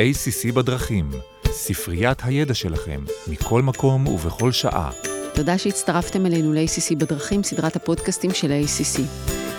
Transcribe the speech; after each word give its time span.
ACC 0.00 0.52
בדרכים, 0.52 1.10
ספריית 1.46 2.18
הידע 2.24 2.54
שלכם, 2.54 3.00
מכל 3.26 3.62
מקום 3.62 4.06
ובכל 4.06 4.52
שעה. 4.52 4.90
תודה 5.34 5.58
שהצטרפתם 5.58 6.26
אלינו 6.26 6.52
ל-ACC 6.52 6.96
בדרכים, 6.98 7.42
סדרת 7.42 7.76
הפודקאסטים 7.76 8.30
של 8.34 8.52
ה-ACC. 8.52 8.98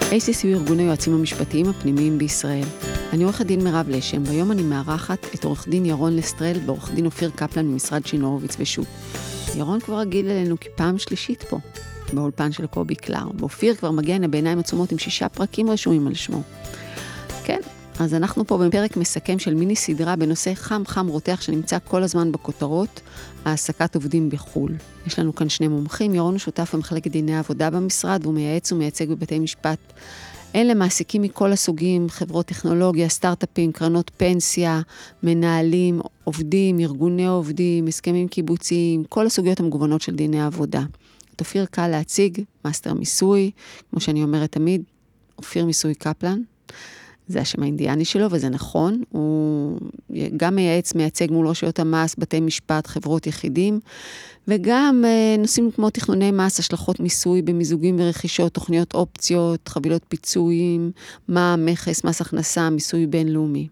ACC 0.02 0.44
הוא 0.44 0.52
ארגון 0.52 0.80
היועצים 0.80 1.14
המשפטיים 1.14 1.70
הפנימיים 1.70 2.18
בישראל. 2.18 2.66
אני 3.14 3.24
עורכת 3.24 3.46
דין 3.46 3.64
מירב 3.64 3.90
לשם, 3.90 4.24
והיום 4.26 4.52
אני 4.52 4.62
מארחת 4.62 5.26
את 5.36 5.44
עורך 5.44 5.68
דין 5.68 5.86
ירון 5.86 6.16
לסטרל 6.16 6.58
ועורך 6.66 6.92
דין 6.92 7.06
אופיר 7.06 7.32
קפלן 7.36 7.66
ממשרד 7.66 8.06
שינורוביץ 8.06 8.56
ושות'. 8.60 8.88
ירון 9.56 9.80
כבר 9.80 10.00
רגיל 10.00 10.30
אלינו 10.30 10.56
כפעם 10.62 10.98
שלישית 10.98 11.44
פה, 11.44 11.60
באולפן 12.14 12.52
של 12.52 12.68
קובי 12.68 12.96
קלר, 12.96 13.26
ואופיר 13.40 13.76
כבר 13.76 13.92
מגיע 13.92 14.16
הנה 14.16 14.28
בעיניים 14.28 14.60
עצומות 14.60 14.92
עם 14.92 14.98
שישה 14.98 15.30
פרקים 15.30 15.70
רשומים 15.70 16.08
על 16.08 16.14
שמו. 16.14 16.42
כן, 17.44 17.60
אז 18.02 18.14
אנחנו 18.14 18.48
פה 18.48 18.58
בפרק 18.58 18.98
מסכם 18.98 19.40
של 19.40 19.54
מיני 19.54 19.76
סדרה 19.76 20.16
בנושא 20.16 20.54
חם 20.54 20.84
חם 20.88 21.08
רותח 21.08 21.42
שנמצא 21.42 21.78
כל 21.88 22.04
הזמן 22.04 22.32
בכותרות, 22.32 23.02
העסקת 23.46 23.96
עובדים 23.96 24.30
בחו"ל. 24.30 24.72
יש 25.08 25.20
לנו 25.20 25.36
כאן 25.36 25.50
שני 25.50 25.68
מומחים, 25.68 26.16
ירון 26.16 26.34
הוא 26.34 26.40
שותף 26.40 26.76
במחלקת 26.76 27.12
דיני 27.12 27.38
עבודה 27.38 27.70
במשרד, 27.70 28.20
והוא 28.24 28.34
מייעץ 28.34 28.72
ומייצג 28.72 29.10
בבתי 29.10 29.40
משפט. 29.40 29.80
אלה 30.56 30.74
מעסיקים 30.74 31.22
מכל 31.22 31.52
הסוגים, 31.52 32.10
חברות 32.10 32.46
טכנולוגיה, 32.46 33.10
סטארט-אפים, 33.10 33.72
קרנות 33.72 34.12
פנסיה, 34.18 34.82
מנהלים, 35.24 36.02
עובדים, 36.24 36.80
ארגוני 36.80 37.28
עובדים, 37.28 37.88
הסכמים 37.88 38.28
קיבוציים, 38.28 39.04
כל 39.04 39.26
הסוגיות 39.26 39.60
המגוונות 39.60 40.02
של 40.02 40.16
דיני 40.16 40.44
עבודה. 40.44 40.84
את 41.36 41.40
אופיר 41.40 41.66
קל 41.66 41.88
להציג, 41.88 42.42
מאסטר 42.66 42.94
מיסוי, 42.94 43.52
כמו 43.90 44.00
שאני 44.00 44.24
אומרת 44.24 44.52
תמיד, 44.52 44.84
אופיר 45.38 45.66
מיסוי 45.66 45.96
קפלן. 45.96 46.42
זה 47.32 47.42
השם 47.42 47.64
האינדיאני 47.64 48.06
שלו, 48.06 48.28
וזה 48.32 48.50
נכון. 48.50 49.04
הוא 49.10 49.80
גם 50.38 50.56
מייעץ, 50.56 50.96
מייצג 50.96 51.32
מול 51.32 51.48
רשויות 51.48 51.80
המס, 51.80 52.16
בתי 52.18 52.40
משפט, 52.40 52.88
חברות 52.88 53.28
יחידים, 53.28 53.80
וגם 54.48 55.04
אה, 55.06 55.36
נושאים 55.40 55.72
כמו 55.72 55.90
תכנוני 55.90 56.32
מס, 56.32 56.60
השלכות 56.60 57.00
מיסוי 57.00 57.42
במיזוגים 57.42 57.96
ורכישות, 58.00 58.54
תוכניות 58.54 58.94
אופציות, 58.94 59.68
חבילות 59.68 60.02
פיצויים, 60.08 60.92
מע"מ, 61.28 61.66
מכס, 61.66 62.04
מס 62.04 62.22
הכנסה, 62.22 62.70
מיסוי 62.70 63.08
בינלאומי. 63.08 63.68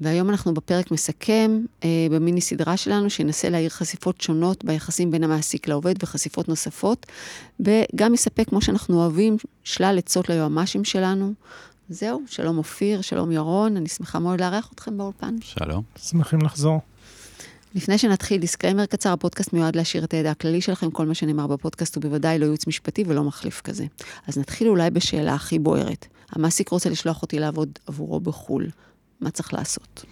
והיום 0.00 0.30
אנחנו 0.30 0.54
בפרק 0.54 0.90
מסכם 0.90 1.60
אה, 1.84 2.06
במיני 2.10 2.40
סדרה 2.40 2.76
שלנו, 2.76 3.10
שינסה 3.10 3.48
להעיר 3.48 3.68
חשיפות 3.68 4.20
שונות 4.20 4.64
ביחסים 4.64 5.10
בין 5.10 5.24
המעסיק 5.24 5.68
לעובד 5.68 5.94
וחשיפות 6.02 6.48
נוספות, 6.48 7.06
וגם 7.60 8.14
יספק, 8.14 8.48
כמו 8.48 8.60
שאנחנו 8.60 9.00
אוהבים, 9.00 9.36
שלל 9.64 9.98
עצות 9.98 10.28
ליועמ"שים 10.28 10.84
שלנו, 10.84 11.32
זהו, 11.88 12.22
שלום 12.26 12.58
אופיר, 12.58 13.00
שלום 13.00 13.32
ירון, 13.32 13.76
אני 13.76 13.88
שמחה 13.88 14.18
מאוד 14.18 14.40
לארח 14.40 14.70
אתכם 14.74 14.98
באולפן. 14.98 15.36
שלום. 15.40 15.82
שמחים 15.96 16.42
לחזור. 16.42 16.80
לפני 17.74 17.98
שנתחיל, 17.98 18.40
disclaimer 18.40 18.86
קצר, 18.86 19.12
הפודקאסט 19.12 19.52
מיועד 19.52 19.76
להעשיר 19.76 20.04
את 20.04 20.14
הידע 20.14 20.30
הכללי 20.30 20.60
שלכם, 20.60 20.90
כל 20.90 21.06
מה 21.06 21.14
שנאמר 21.14 21.46
בפודקאסט 21.46 21.96
הוא 21.96 22.02
בוודאי 22.02 22.38
לא 22.38 22.44
ייעוץ 22.44 22.66
משפטי 22.66 23.04
ולא 23.06 23.24
מחליף 23.24 23.60
כזה. 23.60 23.84
אז 24.26 24.38
נתחיל 24.38 24.68
אולי 24.68 24.90
בשאלה 24.90 25.34
הכי 25.34 25.58
בוערת. 25.58 26.06
המעסיק 26.32 26.68
רוצה 26.68 26.90
לשלוח 26.90 27.22
אותי 27.22 27.38
לעבוד 27.38 27.78
עבורו 27.86 28.20
בחו"ל, 28.20 28.66
מה 29.20 29.30
צריך 29.30 29.54
לעשות? 29.54 30.04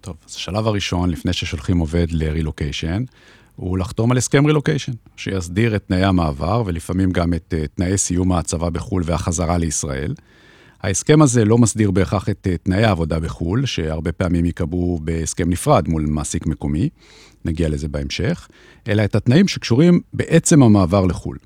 טוב, 0.00 0.16
אז 0.28 0.34
השלב 0.34 0.66
הראשון, 0.66 1.10
לפני 1.10 1.32
ששולחים 1.32 1.78
עובד 1.78 2.06
לרילוקיישן, 2.10 3.04
הוא 3.56 3.78
לחתום 3.78 4.12
על 4.12 4.18
הסכם 4.18 4.46
רילוקיישן, 4.46 4.92
שיסדיר 5.16 5.76
את 5.76 5.84
תנאי 5.86 6.04
המעבר 6.04 6.62
ולפעמים 6.66 7.10
גם 7.10 7.34
את 7.34 7.54
uh, 7.56 7.68
תנאי 7.76 7.98
סיום 7.98 8.32
ההצבה 8.32 8.70
בחו"ל 8.70 9.02
והחזרה 9.06 9.58
לישראל. 9.58 10.14
ההסכם 10.82 11.22
הזה 11.22 11.44
לא 11.44 11.58
מסדיר 11.58 11.90
בהכרח 11.90 12.28
את 12.28 12.46
אה, 12.50 12.56
תנאי 12.56 12.84
העבודה 12.84 13.20
בחו"ל, 13.20 13.66
שהרבה 13.66 14.12
פעמים 14.12 14.44
ייקבעו 14.44 15.00
בהסכם 15.02 15.50
נפרד 15.50 15.88
מול 15.88 16.06
מעסיק 16.06 16.46
מקומי, 16.46 16.88
נגיע 17.44 17.68
לזה 17.68 17.88
בהמשך, 17.88 18.48
אלא 18.88 19.04
את 19.04 19.14
התנאים 19.14 19.48
שקשורים 19.48 20.00
בעצם 20.12 20.62
המעבר 20.62 21.06
לחו"ל. 21.06 21.36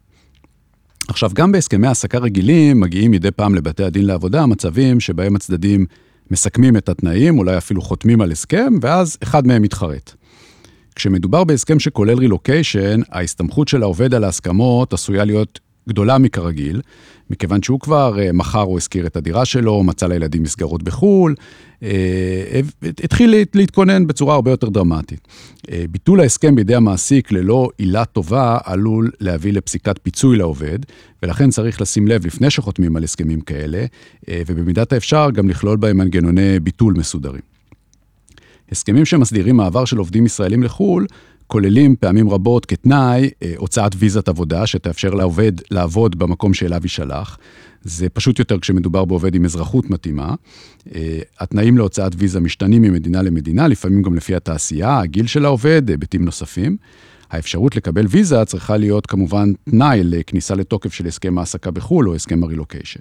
עכשיו, 1.09 1.31
גם 1.35 1.53
בהסכמי 1.53 1.87
העסקה 1.87 2.19
רגילים 2.19 2.81
מגיעים 2.81 3.11
מדי 3.11 3.31
פעם 3.31 3.55
לבתי 3.55 3.85
הדין 3.85 4.07
לעבודה 4.07 4.47
מצבים 4.47 5.01
שבהם 5.01 5.37
הצדדים 5.37 5.87
מסכמים 6.31 6.77
את 6.77 6.89
התנאים, 6.89 7.39
אולי 7.39 7.59
אפילו 7.59 7.83
חותמים 7.83 8.21
על 8.21 8.33
הסכם, 8.33 8.73
ואז 8.83 9.19
אחד 9.23 9.47
מהם 9.47 9.63
מתחרט. 9.63 10.13
כשמדובר 10.95 11.45
בהסכם 11.45 11.81
שכולל 11.81 12.19
רילוקיישן, 12.19 13.01
ההסתמכות 13.11 13.69
של 13.69 13.83
העובד 13.83 14.15
על 14.15 14.25
ההסכמות 14.25 14.93
עשויה 14.93 15.25
להיות 15.25 15.61
גדולה 15.89 16.19
מכרגיל, 16.19 16.81
מכיוון 17.31 17.63
שהוא 17.63 17.81
כבר 17.81 18.19
אה, 18.19 18.33
מכר 18.33 18.63
או 18.63 18.79
השכיר 18.79 19.07
את 19.07 19.17
הדירה 19.17 19.45
שלו, 19.45 19.83
מצא 19.83 20.07
לילדים 20.07 20.43
מסגרות 20.43 20.83
בחו"ל, 20.83 21.35
אה, 21.83 22.61
התחיל 23.05 23.35
להתכונן 23.55 24.07
בצורה 24.07 24.35
הרבה 24.35 24.51
יותר 24.51 24.69
דרמטית. 24.69 25.29
אה, 25.71 25.85
ביטול 25.91 26.21
ההסכם 26.21 26.55
בידי 26.55 26.75
המעסיק 26.75 27.33
ללא 27.33 27.69
עילה 27.79 28.05
טובה 28.05 28.59
עלול 28.65 29.11
להביא 29.21 29.53
לפסיקת 29.53 29.99
פיצוי 30.03 30.37
לעובד, 30.37 30.79
ולכן 31.23 31.51
צריך 31.51 31.81
לשים 31.81 32.09
לב 32.09 32.27
לפני 32.27 32.51
שחותמים 32.51 32.97
על 32.97 33.05
הסכמים 33.05 33.41
כאלה, 33.41 33.85
ובמידת 34.29 34.93
האפשר 34.93 35.31
גם 35.35 35.49
לכלול 35.49 35.77
בהם 35.77 35.97
מנגנוני 35.97 36.61
ביטול 36.61 36.95
מסודרים. 36.97 37.55
הסכמים 38.73 39.05
שמסדירים 39.05 39.57
מעבר 39.57 39.85
של 39.85 39.97
עובדים 39.97 40.27
ישראלים 40.27 40.63
לחו"ל, 40.63 41.07
כוללים 41.55 41.97
פעמים 41.97 42.31
רבות 42.31 42.67
כתנאי 42.67 43.31
אה, 43.43 43.53
הוצאת 43.57 43.93
ויזת 43.99 44.29
עבודה, 44.29 44.67
שתאפשר 44.67 45.11
לעובד 45.11 45.53
לעבוד 45.71 46.19
במקום 46.19 46.55
שאליו 46.55 46.81
יישלח. 46.83 47.39
זה 47.83 48.09
פשוט 48.09 48.39
יותר 48.39 48.59
כשמדובר 48.59 49.05
בעובד 49.05 49.35
עם 49.35 49.45
אזרחות 49.45 49.91
מתאימה. 49.91 50.35
אה, 50.95 51.19
התנאים 51.41 51.79
להוצאת 51.79 52.13
ויזה 52.17 52.41
משתנים 52.41 52.83
ממדינה 52.83 53.23
למדינה, 53.23 53.69
לפעמים 53.69 54.03
גם 54.03 54.15
לפי 54.15 54.35
התעשייה, 54.35 54.99
הגיל 54.99 55.27
של 55.27 55.45
העובד, 55.45 55.91
היבטים 55.91 56.25
נוספים. 56.25 56.77
האפשרות 57.31 57.77
לקבל 57.77 58.07
ויזה 58.09 58.45
צריכה 58.45 58.77
להיות 58.77 59.07
כמובן 59.07 59.53
תנאי 59.71 60.01
לכניסה 60.05 60.55
לתוקף 60.55 60.93
של 60.93 61.07
הסכם 61.07 61.39
העסקה 61.39 61.71
בחו"ל 61.71 62.09
או 62.09 62.15
הסכם 62.15 62.43
הרילוקיישן. 62.43 63.01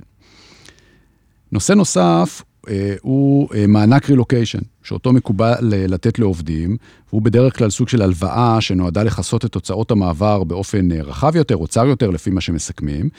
נושא 1.52 1.74
נוסף 1.74 2.42
אה, 2.42 2.53
הוא 3.02 3.50
אה, 3.56 3.68
מענק 3.68 4.10
רילוקיישן, 4.10 4.60
שאותו 4.84 5.14
מקובל 5.14 5.56
לתת 5.62 6.20
לעובדים, 6.20 6.78
והוא 7.10 7.22
בדרך 7.22 7.58
כלל 7.58 7.70
סוג 7.70 7.90
של 7.90 8.02
הלוואה 8.02 8.62
שנועדה 8.62 9.04
לכסות 9.04 9.46
את 9.46 9.56
הוצאות 9.56 9.92
המעבר 9.92 10.44
באופן 10.44 10.92
אה, 10.92 11.02
רחב 11.02 11.36
יותר, 11.36 11.56
אוצר 11.56 11.86
יותר, 11.86 12.10
לפי 12.10 12.30
מה 12.30 12.42
שמסכמים, 12.42 13.10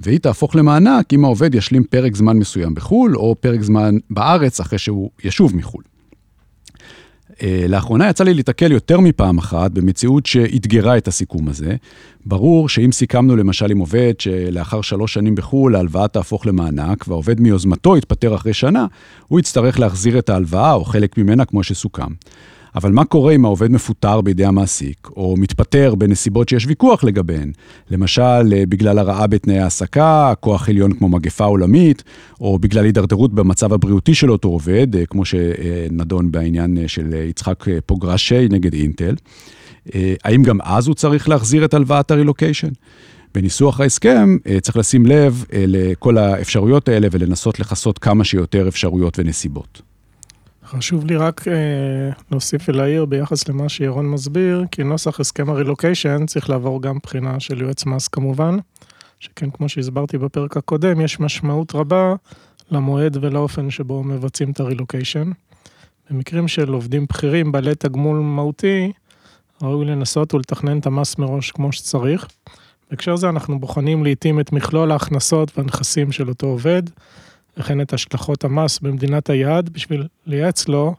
והיא 0.00 0.18
תהפוך 0.18 0.56
למענק 0.56 1.12
אם 1.12 1.24
העובד 1.24 1.54
ישלים 1.54 1.84
פרק 1.84 2.16
זמן 2.16 2.36
מסוים 2.36 2.74
בחו"ל, 2.74 3.16
או 3.16 3.36
פרק 3.40 3.62
זמן 3.62 3.98
בארץ 4.10 4.60
אחרי 4.60 4.78
שהוא 4.78 5.10
ישוב 5.24 5.56
מחו"ל. 5.56 5.89
לאחרונה 7.68 8.08
יצא 8.08 8.24
לי 8.24 8.34
להתקל 8.34 8.72
יותר 8.72 9.00
מפעם 9.00 9.38
אחת 9.38 9.70
במציאות 9.70 10.26
שאתגרה 10.26 10.96
את 10.96 11.08
הסיכום 11.08 11.48
הזה. 11.48 11.76
ברור 12.26 12.68
שאם 12.68 12.92
סיכמנו 12.92 13.36
למשל 13.36 13.70
עם 13.70 13.78
עובד 13.78 14.14
שלאחר 14.18 14.80
שלוש 14.80 15.14
שנים 15.14 15.34
בחו"ל 15.34 15.76
ההלוואה 15.76 16.08
תהפוך 16.08 16.46
למענק, 16.46 17.08
והעובד 17.08 17.40
מיוזמתו 17.40 17.96
יתפטר 17.96 18.34
אחרי 18.34 18.52
שנה, 18.52 18.86
הוא 19.28 19.40
יצטרך 19.40 19.80
להחזיר 19.80 20.18
את 20.18 20.30
ההלוואה 20.30 20.72
או 20.72 20.84
חלק 20.84 21.18
ממנה 21.18 21.44
כמו 21.44 21.62
שסוכם. 21.62 22.12
אבל 22.74 22.92
מה 22.92 23.04
קורה 23.04 23.34
אם 23.34 23.44
העובד 23.44 23.70
מפוטר 23.70 24.20
בידי 24.20 24.44
המעסיק, 24.44 25.08
או 25.16 25.34
מתפטר 25.38 25.94
בנסיבות 25.94 26.48
שיש 26.48 26.66
ויכוח 26.66 27.04
לגביהן? 27.04 27.52
למשל, 27.90 28.52
אה, 28.52 28.66
בגלל 28.68 28.98
הרעה 28.98 29.26
בתנאי 29.26 29.58
העסקה, 29.58 30.32
כוח 30.40 30.68
עליון 30.68 30.92
כמו 30.92 31.08
מגפה 31.08 31.44
עולמית, 31.44 32.02
או 32.40 32.58
בגלל 32.58 32.84
הידרדרות 32.84 33.34
במצב 33.34 33.72
הבריאותי 33.72 34.14
של 34.14 34.30
אותו 34.30 34.48
עובד, 34.48 34.96
אה, 34.96 35.06
כמו 35.06 35.24
שנדון 35.24 36.32
בעניין 36.32 36.78
אה, 36.78 36.88
של 36.88 37.14
יצחק 37.14 37.64
פוגרשי 37.86 38.48
נגד 38.50 38.72
אינטל. 38.74 39.14
האם 40.24 40.42
גם 40.42 40.58
אז 40.62 40.86
הוא 40.86 40.94
צריך 40.94 41.28
להחזיר 41.28 41.64
את 41.64 41.74
הלוואת 41.74 42.10
הרילוקיישן? 42.10 42.68
בניסוח 43.34 43.80
ההסכם 43.80 44.36
צריך 44.60 44.76
לשים 44.76 45.06
לב 45.06 45.44
לכל 45.52 46.18
האפשרויות 46.18 46.88
האלה 46.88 47.08
ולנסות 47.10 47.60
לכסות 47.60 47.98
כמה 47.98 48.24
שיותר 48.24 48.68
אפשרויות 48.68 49.18
ונסיבות. 49.18 49.89
חשוב 50.70 51.06
לי 51.06 51.16
רק 51.16 51.48
אה, 51.48 51.54
להוסיף 52.30 52.68
ולהעיר 52.68 53.04
ביחס 53.04 53.48
למה 53.48 53.68
שירון 53.68 54.06
מסביר, 54.06 54.64
כי 54.70 54.82
נוסח 54.82 55.20
הסכם 55.20 55.50
הרילוקיישן 55.50 56.26
צריך 56.26 56.50
לעבור 56.50 56.82
גם 56.82 56.98
בחינה 57.02 57.40
של 57.40 57.62
יועץ 57.62 57.86
מס 57.86 58.08
כמובן, 58.08 58.56
שכן 59.20 59.50
כמו 59.50 59.68
שהסברתי 59.68 60.18
בפרק 60.18 60.56
הקודם, 60.56 61.00
יש 61.00 61.20
משמעות 61.20 61.74
רבה 61.74 62.14
למועד 62.70 63.16
ולאופן 63.20 63.70
שבו 63.70 64.02
מבצעים 64.02 64.50
את 64.50 64.60
הרילוקיישן. 64.60 65.30
במקרים 66.10 66.48
של 66.48 66.72
עובדים 66.72 67.06
בכירים 67.08 67.52
בעלי 67.52 67.74
תגמול 67.74 68.18
מהותי, 68.18 68.92
ראוי 69.62 69.86
לנסות 69.86 70.34
ולתכנן 70.34 70.78
את 70.78 70.86
המס 70.86 71.18
מראש 71.18 71.50
כמו 71.50 71.72
שצריך. 71.72 72.26
בהקשר 72.90 73.16
זה 73.16 73.28
אנחנו 73.28 73.60
בוחנים 73.60 74.04
לעיתים 74.04 74.40
את 74.40 74.52
מכלול 74.52 74.92
ההכנסות 74.92 75.58
והנכסים 75.58 76.12
של 76.12 76.28
אותו 76.28 76.46
עובד, 76.46 76.82
וכן 77.60 77.80
את 77.80 77.92
השלכות 77.92 78.44
המס 78.44 78.78
במדינת 78.78 79.30
היעד, 79.30 79.68
בשביל 79.68 80.06
לייעץ 80.26 80.68
לו 80.68 80.94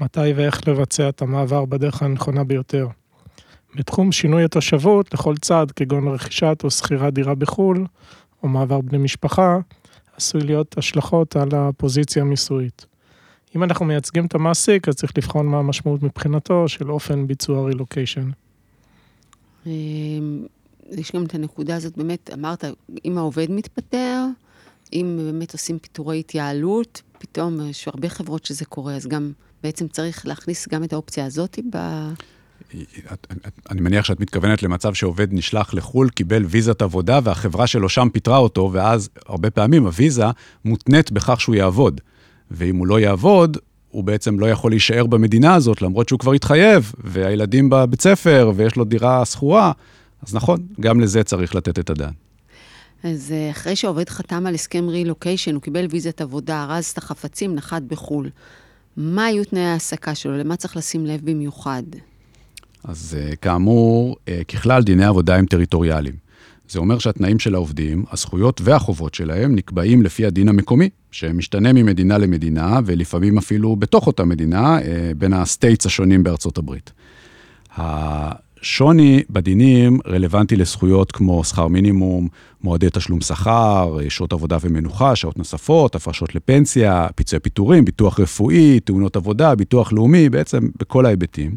מתי 0.00 0.32
ואיך 0.36 0.68
לבצע 0.68 1.08
את 1.08 1.22
המעבר 1.22 1.64
בדרך 1.64 2.02
הנכונה 2.02 2.44
ביותר. 2.44 2.88
בתחום 3.74 4.12
שינוי 4.12 4.44
התושבות, 4.44 5.14
לכל 5.14 5.36
צעד, 5.36 5.72
כגון 5.72 6.08
רכישת 6.08 6.60
או 6.64 6.70
שכירת 6.70 7.14
דירה 7.14 7.34
בחו"ל, 7.34 7.86
או 8.42 8.48
מעבר 8.48 8.80
בני 8.80 8.98
משפחה, 8.98 9.58
עשוי 10.16 10.40
להיות 10.40 10.78
השלכות 10.78 11.36
על 11.36 11.48
הפוזיציה 11.52 12.22
המיסויית. 12.22 12.86
אם 13.56 13.62
אנחנו 13.62 13.84
מייצגים 13.84 14.26
את 14.26 14.34
המעסיק, 14.34 14.88
אז 14.88 14.94
צריך 14.94 15.12
לבחון 15.16 15.46
מה 15.46 15.58
המשמעות 15.58 16.02
מבחינתו 16.02 16.68
של 16.68 16.90
אופן 16.90 17.26
ביצוע 17.26 17.66
רילוקיישן. 17.66 18.30
אמ, 19.66 20.46
יש 20.90 21.12
גם 21.12 21.24
את 21.24 21.34
הנקודה 21.34 21.76
הזאת, 21.76 21.98
באמת, 21.98 22.30
אמרת, 22.34 22.64
אם 23.04 23.18
העובד 23.18 23.50
מתפטר, 23.50 24.24
אם 24.92 25.18
באמת 25.32 25.52
עושים 25.52 25.78
פיטורי 25.78 26.20
התייעלות, 26.20 27.02
פתאום 27.18 27.68
יש 27.68 27.88
הרבה 27.88 28.08
חברות 28.08 28.44
שזה 28.44 28.64
קורה, 28.64 28.94
אז 28.94 29.06
גם 29.06 29.32
בעצם 29.62 29.88
צריך 29.88 30.26
להכניס 30.26 30.68
גם 30.68 30.84
את 30.84 30.92
האופציה 30.92 31.26
הזאת 31.26 31.58
ב... 31.72 31.76
אני 33.70 33.80
מניח 33.80 34.04
שאת 34.04 34.20
מתכוונת 34.20 34.62
למצב 34.62 34.94
שעובד 34.94 35.32
נשלח 35.32 35.74
לחו"ל, 35.74 36.08
קיבל 36.08 36.44
ויזת 36.44 36.82
עבודה 36.82 37.20
והחברה 37.24 37.66
שלו 37.66 37.88
שם 37.88 38.08
פיטרה 38.12 38.38
אותו, 38.38 38.70
ואז 38.72 39.08
הרבה 39.26 39.50
פעמים 39.50 39.84
הוויזה 39.84 40.24
מותנית 40.64 41.12
בכך 41.12 41.40
שהוא 41.40 41.54
יעבוד. 41.54 42.00
ואם 42.50 42.76
הוא 42.76 42.86
לא 42.86 43.00
יעבוד, 43.00 43.56
הוא 43.90 44.04
בעצם 44.04 44.40
לא 44.40 44.50
יכול 44.50 44.70
להישאר 44.70 45.06
במדינה 45.06 45.54
הזאת, 45.54 45.82
למרות 45.82 46.08
שהוא 46.08 46.18
כבר 46.18 46.32
התחייב, 46.32 46.92
והילדים 47.04 47.70
בבית 47.70 48.02
ספר, 48.02 48.52
ויש 48.56 48.76
לו 48.76 48.84
דירה 48.84 49.24
שכורה, 49.24 49.72
אז 50.26 50.34
נכון, 50.34 50.60
גם 50.80 51.00
לזה 51.00 51.24
צריך 51.24 51.54
לתת 51.54 51.78
את 51.78 51.90
הדעת. 51.90 52.29
אז 53.02 53.32
אה, 53.32 53.50
אחרי 53.50 53.76
שהעובד 53.76 54.08
חתם 54.08 54.46
על 54.46 54.54
הסכם 54.54 54.88
רילוקיישן, 54.88 55.54
הוא 55.54 55.62
קיבל 55.62 55.86
ויזת 55.90 56.20
עבודה, 56.20 56.64
ארז 56.64 56.86
את 56.86 56.98
החפצים, 56.98 57.54
נחת 57.54 57.82
בחו"ל. 57.82 58.30
מה 58.96 59.24
היו 59.24 59.44
תנאי 59.44 59.62
ההעסקה 59.62 60.14
שלו? 60.14 60.38
למה 60.38 60.56
צריך 60.56 60.76
לשים 60.76 61.06
לב 61.06 61.20
במיוחד? 61.24 61.82
אז 62.84 63.16
אה, 63.20 63.36
כאמור, 63.36 64.16
אה, 64.28 64.40
ככלל 64.48 64.82
דיני 64.82 65.04
עבודה 65.04 65.36
הם 65.36 65.46
טריטוריאליים. 65.46 66.14
זה 66.68 66.78
אומר 66.78 66.98
שהתנאים 66.98 67.38
של 67.38 67.54
העובדים, 67.54 68.04
הזכויות 68.12 68.60
והחובות 68.64 69.14
שלהם 69.14 69.54
נקבעים 69.54 70.02
לפי 70.02 70.26
הדין 70.26 70.48
המקומי, 70.48 70.88
שמשתנה 71.10 71.72
ממדינה 71.72 72.18
למדינה, 72.18 72.80
ולפעמים 72.86 73.38
אפילו 73.38 73.76
בתוך 73.76 74.06
אותה 74.06 74.24
מדינה, 74.24 74.78
בין 75.18 75.32
ה 75.32 75.40
states 75.40 75.86
השונים 75.86 76.22
בארצות 76.22 76.58
הברית. 76.58 76.92
שוני 78.62 79.22
בדינים 79.30 79.98
רלוונטי 80.06 80.56
לזכויות 80.56 81.12
כמו 81.12 81.44
שכר 81.44 81.68
מינימום, 81.68 82.28
מועדי 82.62 82.86
תשלום 82.92 83.20
שכר, 83.20 83.96
שעות 84.08 84.32
עבודה 84.32 84.56
ומנוחה, 84.60 85.16
שעות 85.16 85.38
נוספות, 85.38 85.94
הפרשות 85.94 86.34
לפנסיה, 86.34 87.06
פיצויי 87.14 87.40
פיטורים, 87.40 87.84
ביטוח 87.84 88.20
רפואי, 88.20 88.80
תאונות 88.80 89.16
עבודה, 89.16 89.54
ביטוח 89.54 89.92
לאומי, 89.92 90.28
בעצם 90.28 90.68
בכל 90.78 91.06
ההיבטים. 91.06 91.54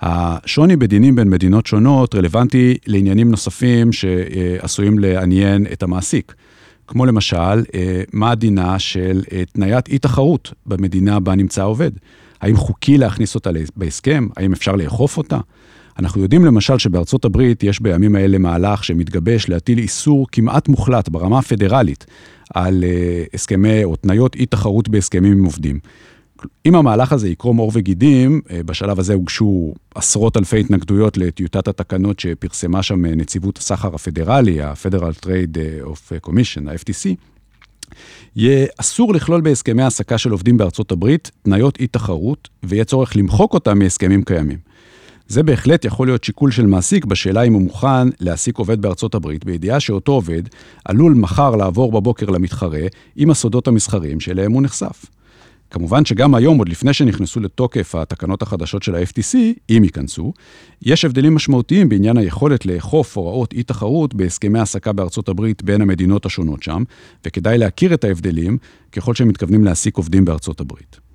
השוני 0.00 0.76
בדינים 0.76 1.16
בין 1.16 1.30
מדינות 1.30 1.66
שונות 1.66 2.14
רלוונטי 2.14 2.76
לעניינים 2.86 3.30
נוספים 3.30 3.92
שעשויים 3.92 4.98
לעניין 4.98 5.66
את 5.72 5.82
המעסיק. 5.82 6.34
כמו 6.86 7.06
למשל, 7.06 7.64
מה 8.12 8.34
דינה 8.34 8.78
של 8.78 9.22
תניית 9.52 9.88
אי-תחרות 9.88 10.52
במדינה 10.66 11.20
בה 11.20 11.34
נמצא 11.34 11.62
העובד? 11.62 11.90
האם 12.40 12.56
חוקי 12.56 12.98
להכניס 12.98 13.34
אותה 13.34 13.50
בהסכם? 13.76 14.28
האם 14.36 14.52
אפשר 14.52 14.76
לאכוף 14.76 15.18
אותה? 15.18 15.38
אנחנו 15.98 16.22
יודעים 16.22 16.44
למשל 16.44 16.78
שבארצות 16.78 17.24
הברית 17.24 17.62
יש 17.62 17.80
בימים 17.80 18.16
האלה 18.16 18.38
מהלך 18.38 18.84
שמתגבש 18.84 19.48
להטיל 19.48 19.78
איסור 19.78 20.26
כמעט 20.32 20.68
מוחלט 20.68 21.08
ברמה 21.08 21.38
הפדרלית 21.38 22.06
על 22.54 22.84
uh, 22.84 23.34
הסכמי 23.34 23.84
או 23.84 23.96
תניות 23.96 24.34
אי 24.34 24.46
תחרות 24.46 24.88
בהסכמים 24.88 25.32
עם 25.32 25.44
עובדים. 25.44 25.78
אם 26.66 26.74
המהלך 26.74 27.12
הזה 27.12 27.28
יקרום 27.28 27.56
עור 27.56 27.70
וגידים, 27.74 28.40
uh, 28.44 28.52
בשלב 28.66 28.98
הזה 28.98 29.14
הוגשו 29.14 29.74
עשרות 29.94 30.36
אלפי 30.36 30.60
התנגדויות 30.60 31.16
לטיוטת 31.16 31.68
התקנות 31.68 32.20
שפרסמה 32.20 32.82
שם 32.82 33.06
אה, 33.06 33.14
נציבות 33.14 33.58
הסחר 33.58 33.94
הפדרלי, 33.94 34.62
ה-Federal 34.62 35.24
Trade 35.24 35.86
of 35.86 36.28
Commission, 36.28 36.70
ה-FTC, 36.70 37.16
יהיה 38.36 38.66
אסור 38.80 39.14
לכלול 39.14 39.40
בהסכמי 39.40 39.82
העסקה 39.82 40.18
של 40.18 40.30
עובדים 40.30 40.56
בארצות 40.56 40.92
הברית 40.92 41.30
תניות 41.42 41.80
אי 41.80 41.86
תחרות, 41.86 42.48
ויהיה 42.62 42.84
צורך 42.84 43.16
למחוק 43.16 43.54
אותם 43.54 43.78
מהסכמים 43.78 44.22
קיימים. 44.22 44.71
זה 45.32 45.42
בהחלט 45.42 45.84
יכול 45.84 46.06
להיות 46.06 46.24
שיקול 46.24 46.50
של 46.50 46.66
מעסיק 46.66 47.04
בשאלה 47.04 47.42
אם 47.42 47.52
הוא 47.52 47.62
מוכן 47.62 48.08
להעסיק 48.20 48.58
עובד 48.58 48.82
בארצות 48.82 49.14
הברית, 49.14 49.44
בידיעה 49.44 49.80
שאותו 49.80 50.12
עובד 50.12 50.42
עלול 50.84 51.14
מחר 51.14 51.56
לעבור 51.56 51.92
בבוקר 51.92 52.30
למתחרה 52.30 52.80
עם 53.16 53.30
הסודות 53.30 53.68
המסחריים 53.68 54.20
שאליהם 54.20 54.52
הוא 54.52 54.62
נחשף. 54.62 55.06
כמובן 55.70 56.04
שגם 56.04 56.34
היום, 56.34 56.58
עוד 56.58 56.68
לפני 56.68 56.92
שנכנסו 56.92 57.40
לתוקף 57.40 57.94
התקנות 57.94 58.42
החדשות 58.42 58.82
של 58.82 58.94
ה-FTC, 58.94 59.36
אם 59.70 59.84
ייכנסו, 59.84 60.32
יש 60.82 61.04
הבדלים 61.04 61.34
משמעותיים 61.34 61.88
בעניין 61.88 62.16
היכולת 62.16 62.66
לאכוף 62.66 63.16
הוראות 63.16 63.52
אי-תחרות 63.52 64.14
בהסכמי 64.14 64.58
העסקה 64.58 64.92
בארצות 64.92 65.28
הברית 65.28 65.62
בין 65.62 65.80
המדינות 65.80 66.26
השונות 66.26 66.62
שם, 66.62 66.82
וכדאי 67.26 67.58
להכיר 67.58 67.94
את 67.94 68.04
ההבדלים 68.04 68.58
ככל 68.92 69.14
שהם 69.14 69.28
מתכוונים 69.28 69.64
להעסיק 69.64 69.96
עובדים 69.96 70.24
בארצות 70.24 70.60
הברית. 70.60 71.11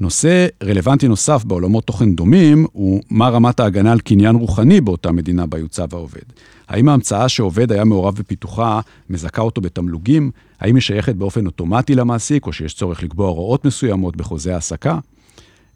נושא 0.00 0.46
רלוונטי 0.62 1.08
נוסף 1.08 1.44
בעולמות 1.44 1.84
תוכן 1.84 2.14
דומים 2.14 2.66
הוא 2.72 3.02
מה 3.10 3.28
רמת 3.28 3.60
ההגנה 3.60 3.92
על 3.92 4.00
קניין 4.00 4.36
רוחני 4.36 4.80
באותה 4.80 5.12
מדינה 5.12 5.46
בה 5.46 5.58
יוצב 5.58 5.94
העובד. 5.94 6.22
האם 6.68 6.88
ההמצאה 6.88 7.28
שעובד 7.28 7.72
היה 7.72 7.84
מעורב 7.84 8.14
בפיתוחה 8.14 8.80
מזכה 9.10 9.42
אותו 9.42 9.60
בתמלוגים? 9.60 10.30
האם 10.60 10.74
היא 10.74 10.82
שייכת 10.82 11.14
באופן 11.14 11.46
אוטומטי 11.46 11.94
למעסיק 11.94 12.46
או 12.46 12.52
שיש 12.52 12.74
צורך 12.74 13.02
לקבוע 13.02 13.28
הוראות 13.28 13.64
מסוימות 13.64 14.16
בחוזה 14.16 14.54
העסקה? 14.54 14.98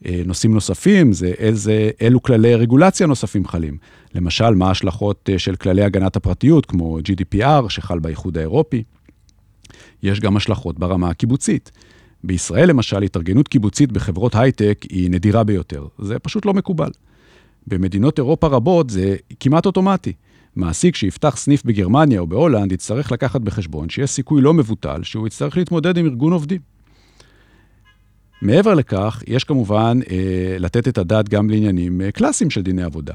אה, 0.07 0.23
נושאים 0.27 0.55
נוספים 0.55 1.13
זה 1.13 1.33
איזה, 1.39 1.91
אילו 2.01 2.23
כללי 2.23 2.55
רגולציה 2.55 3.07
נוספים 3.07 3.47
חלים. 3.47 3.79
למשל, 4.15 4.51
מה 4.51 4.69
ההשלכות 4.69 5.31
אה, 5.33 5.39
של 5.39 5.57
כללי 5.57 5.83
הגנת 5.83 6.17
הפרטיות 6.17 6.67
כמו 6.67 6.99
GDPR 6.99 7.69
שחל 7.69 7.99
באיחוד 7.99 8.39
האירופי. 8.39 8.83
יש 10.03 10.21
גם 10.21 10.37
השלכות 10.37 10.79
ברמה 10.79 11.11
הקיבוצית. 11.11 11.71
בישראל 12.25 12.69
למשל, 12.69 13.03
התארגנות 13.03 13.49
קיבוצית 13.49 13.93
בחברות 13.93 14.35
הייטק 14.35 14.79
היא 14.91 15.11
נדירה 15.11 15.45
ביותר. 15.45 15.87
זה 15.99 16.19
פשוט 16.19 16.47
לא 16.47 16.55
מקובל. 16.55 16.91
במדינות 17.67 18.19
אירופה 18.19 18.47
רבות 18.47 18.91
זה 18.91 19.17
כמעט 19.41 19.67
אוטומטי. 19.67 20.13
מעסיק 20.57 20.97
שיפתח 20.97 21.37
סניף 21.37 21.65
בגרמניה 21.65 22.21
או 22.21 22.27
בהולנד 22.27 22.73
יצטרך 22.73 23.13
לקחת 23.13 23.41
בחשבון 23.41 23.89
שיש 23.89 24.11
סיכוי 24.11 24.43
לא 24.43 24.55
מבוטל 24.55 25.03
שהוא 25.03 25.27
יצטרך 25.27 25.57
להתמודד 25.57 25.99
עם 25.99 26.07
ארגון 26.07 26.33
עובדים. 26.33 26.61
מעבר 28.43 28.75
לכך, 28.75 29.23
יש 29.27 29.45
כמובן 29.45 29.99
אה, 30.11 30.57
לתת 30.59 30.89
את 30.89 30.99
הדעת 30.99 31.29
גם 31.29 31.51
לעניינים 31.51 32.01
אה, 32.01 32.11
קלאסיים 32.11 32.51
של 32.51 32.63
דיני 32.63 32.83
עבודה. 32.83 33.15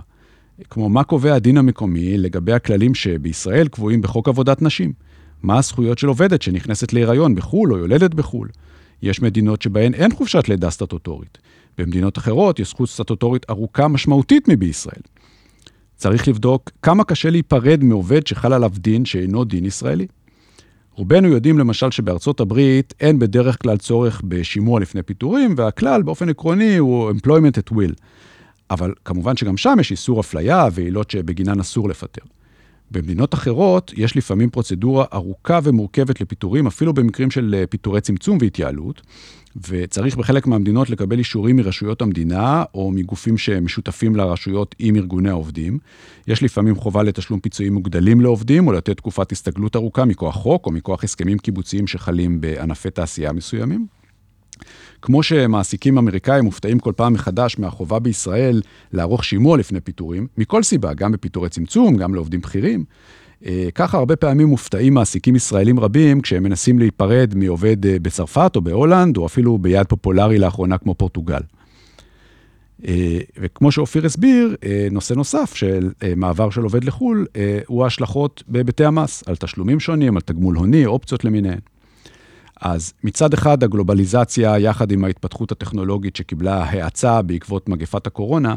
כמו 0.69 0.89
מה 0.89 1.03
קובע 1.03 1.35
הדין 1.35 1.57
המקומי 1.57 2.17
לגבי 2.17 2.53
הכללים 2.53 2.95
שבישראל 2.95 3.67
קבועים 3.67 4.01
בחוק 4.01 4.29
עבודת 4.29 4.61
נשים. 4.61 4.93
מה 5.43 5.57
הזכויות 5.57 5.97
של 5.97 6.07
עובדת 6.07 6.41
שנכנסת 6.41 6.93
להיריון 6.93 7.35
בחו"ל 7.35 7.73
או 7.73 7.77
יולדת 7.77 8.13
בחו"ל. 8.13 8.47
יש 9.03 9.21
מדינות 9.21 9.61
שבהן 9.61 9.93
אין 9.93 10.13
חופשת 10.13 10.49
לידה 10.49 10.69
סטטוטורית. 10.69 11.37
במדינות 11.77 12.17
אחרות 12.17 12.59
יש 12.59 12.69
זכות 12.69 12.89
סטטוטורית 12.89 13.45
ארוכה 13.49 13.87
משמעותית 13.87 14.47
מבישראל. 14.47 15.01
צריך 15.95 16.27
לבדוק 16.27 16.69
כמה 16.81 17.03
קשה 17.03 17.29
להיפרד 17.29 17.83
מעובד 17.83 18.27
שחל 18.27 18.53
עליו 18.53 18.71
דין 18.77 19.05
שאינו 19.05 19.43
דין 19.43 19.65
ישראלי. 19.65 20.07
רובנו 20.91 21.27
יודעים 21.27 21.59
למשל 21.59 21.91
שבארצות 21.91 22.39
הברית 22.39 22.93
אין 22.99 23.19
בדרך 23.19 23.61
כלל 23.61 23.77
צורך 23.77 24.21
בשימוע 24.27 24.79
לפני 24.79 25.03
פיטורים, 25.03 25.53
והכלל 25.57 26.01
באופן 26.01 26.29
עקרוני 26.29 26.77
הוא 26.77 27.11
employment 27.11 27.57
at 27.57 27.73
will. 27.73 27.93
אבל 28.71 28.93
כמובן 29.05 29.37
שגם 29.37 29.57
שם 29.57 29.77
יש 29.79 29.91
איסור 29.91 30.19
אפליה 30.19 30.67
ועילות 30.71 31.11
שבגינן 31.11 31.59
אסור 31.59 31.89
לפטר. 31.89 32.21
במדינות 32.93 33.33
אחרות 33.33 33.91
יש 33.95 34.17
לפעמים 34.17 34.49
פרוצדורה 34.49 35.05
ארוכה 35.13 35.59
ומורכבת 35.63 36.21
לפיטורים, 36.21 36.67
אפילו 36.67 36.93
במקרים 36.93 37.31
של 37.31 37.55
אה, 37.57 37.67
פיטורי 37.67 38.01
צמצום 38.01 38.37
והתייעלות, 38.41 39.01
וצריך 39.69 40.17
בחלק 40.17 40.47
מהמדינות 40.47 40.89
לקבל 40.89 41.19
אישורים 41.19 41.55
מרשויות 41.55 42.01
המדינה 42.01 42.63
או 42.73 42.91
מגופים 42.91 43.37
שמשותפים 43.37 44.15
לרשויות 44.15 44.75
עם 44.79 44.95
ארגוני 44.95 45.29
העובדים. 45.29 45.77
יש 46.27 46.43
לפעמים 46.43 46.75
חובה 46.75 47.03
לתשלום 47.03 47.39
פיצויים 47.39 47.73
מוגדלים 47.73 48.21
לעובדים, 48.21 48.67
או 48.67 48.73
לתת 48.73 48.97
תקופת 48.97 49.31
הסתגלות 49.31 49.75
ארוכה 49.75 50.05
מכוח 50.05 50.35
חוק 50.35 50.65
או 50.65 50.71
מכוח 50.71 51.03
הסכמים 51.03 51.37
קיבוציים 51.37 51.87
שחלים 51.87 52.41
בענפי 52.41 52.89
תעשייה 52.89 53.33
מסוימים. 53.33 54.02
כמו 55.01 55.23
שמעסיקים 55.23 55.97
אמריקאים 55.97 56.43
מופתעים 56.43 56.79
כל 56.79 56.93
פעם 56.95 57.13
מחדש 57.13 57.59
מהחובה 57.59 57.99
בישראל 57.99 58.61
לערוך 58.93 59.23
שימוע 59.23 59.57
לפני 59.57 59.79
פיטורים, 59.79 60.27
מכל 60.37 60.63
סיבה, 60.63 60.93
גם 60.93 61.11
בפיטורי 61.11 61.49
צמצום, 61.49 61.97
גם 61.97 62.15
לעובדים 62.15 62.41
בכירים, 62.41 62.85
אה, 63.45 63.69
ככה 63.75 63.97
הרבה 63.97 64.15
פעמים 64.15 64.47
מופתעים 64.47 64.93
מעסיקים 64.93 65.35
ישראלים 65.35 65.79
רבים 65.79 66.21
כשהם 66.21 66.43
מנסים 66.43 66.79
להיפרד 66.79 67.33
מעובד 67.35 67.85
אה, 67.85 67.99
בצרפת 68.01 68.51
או 68.55 68.61
בהולנד, 68.61 69.17
או 69.17 69.25
אפילו 69.25 69.57
ביעד 69.57 69.85
פופולרי 69.85 70.39
לאחרונה 70.39 70.77
כמו 70.77 70.95
פורטוגל. 70.95 71.41
אה, 72.87 73.19
וכמו 73.39 73.71
שאופיר 73.71 74.05
הסביר, 74.05 74.55
נושא 74.91 75.13
נוסף 75.13 75.55
של 75.55 75.91
מעבר 76.15 76.49
של 76.49 76.61
עובד 76.61 76.83
לחו"ל, 76.83 77.25
הוא 77.67 77.83
ההשלכות 77.83 78.43
בהיבטי 78.47 78.85
המס, 78.85 79.23
על 79.27 79.35
תשלומים 79.35 79.79
שונים, 79.79 80.15
על 80.15 80.21
תגמול 80.21 80.55
הוני, 80.55 80.85
אופציות 80.85 81.25
למיניהן. 81.25 81.59
אז 82.63 82.93
מצד 83.03 83.33
אחד 83.33 83.63
הגלובליזציה, 83.63 84.59
יחד 84.59 84.91
עם 84.91 85.03
ההתפתחות 85.03 85.51
הטכנולוגית 85.51 86.15
שקיבלה 86.15 86.63
האצה 86.63 87.21
בעקבות 87.21 87.69
מגפת 87.69 88.07
הקורונה, 88.07 88.55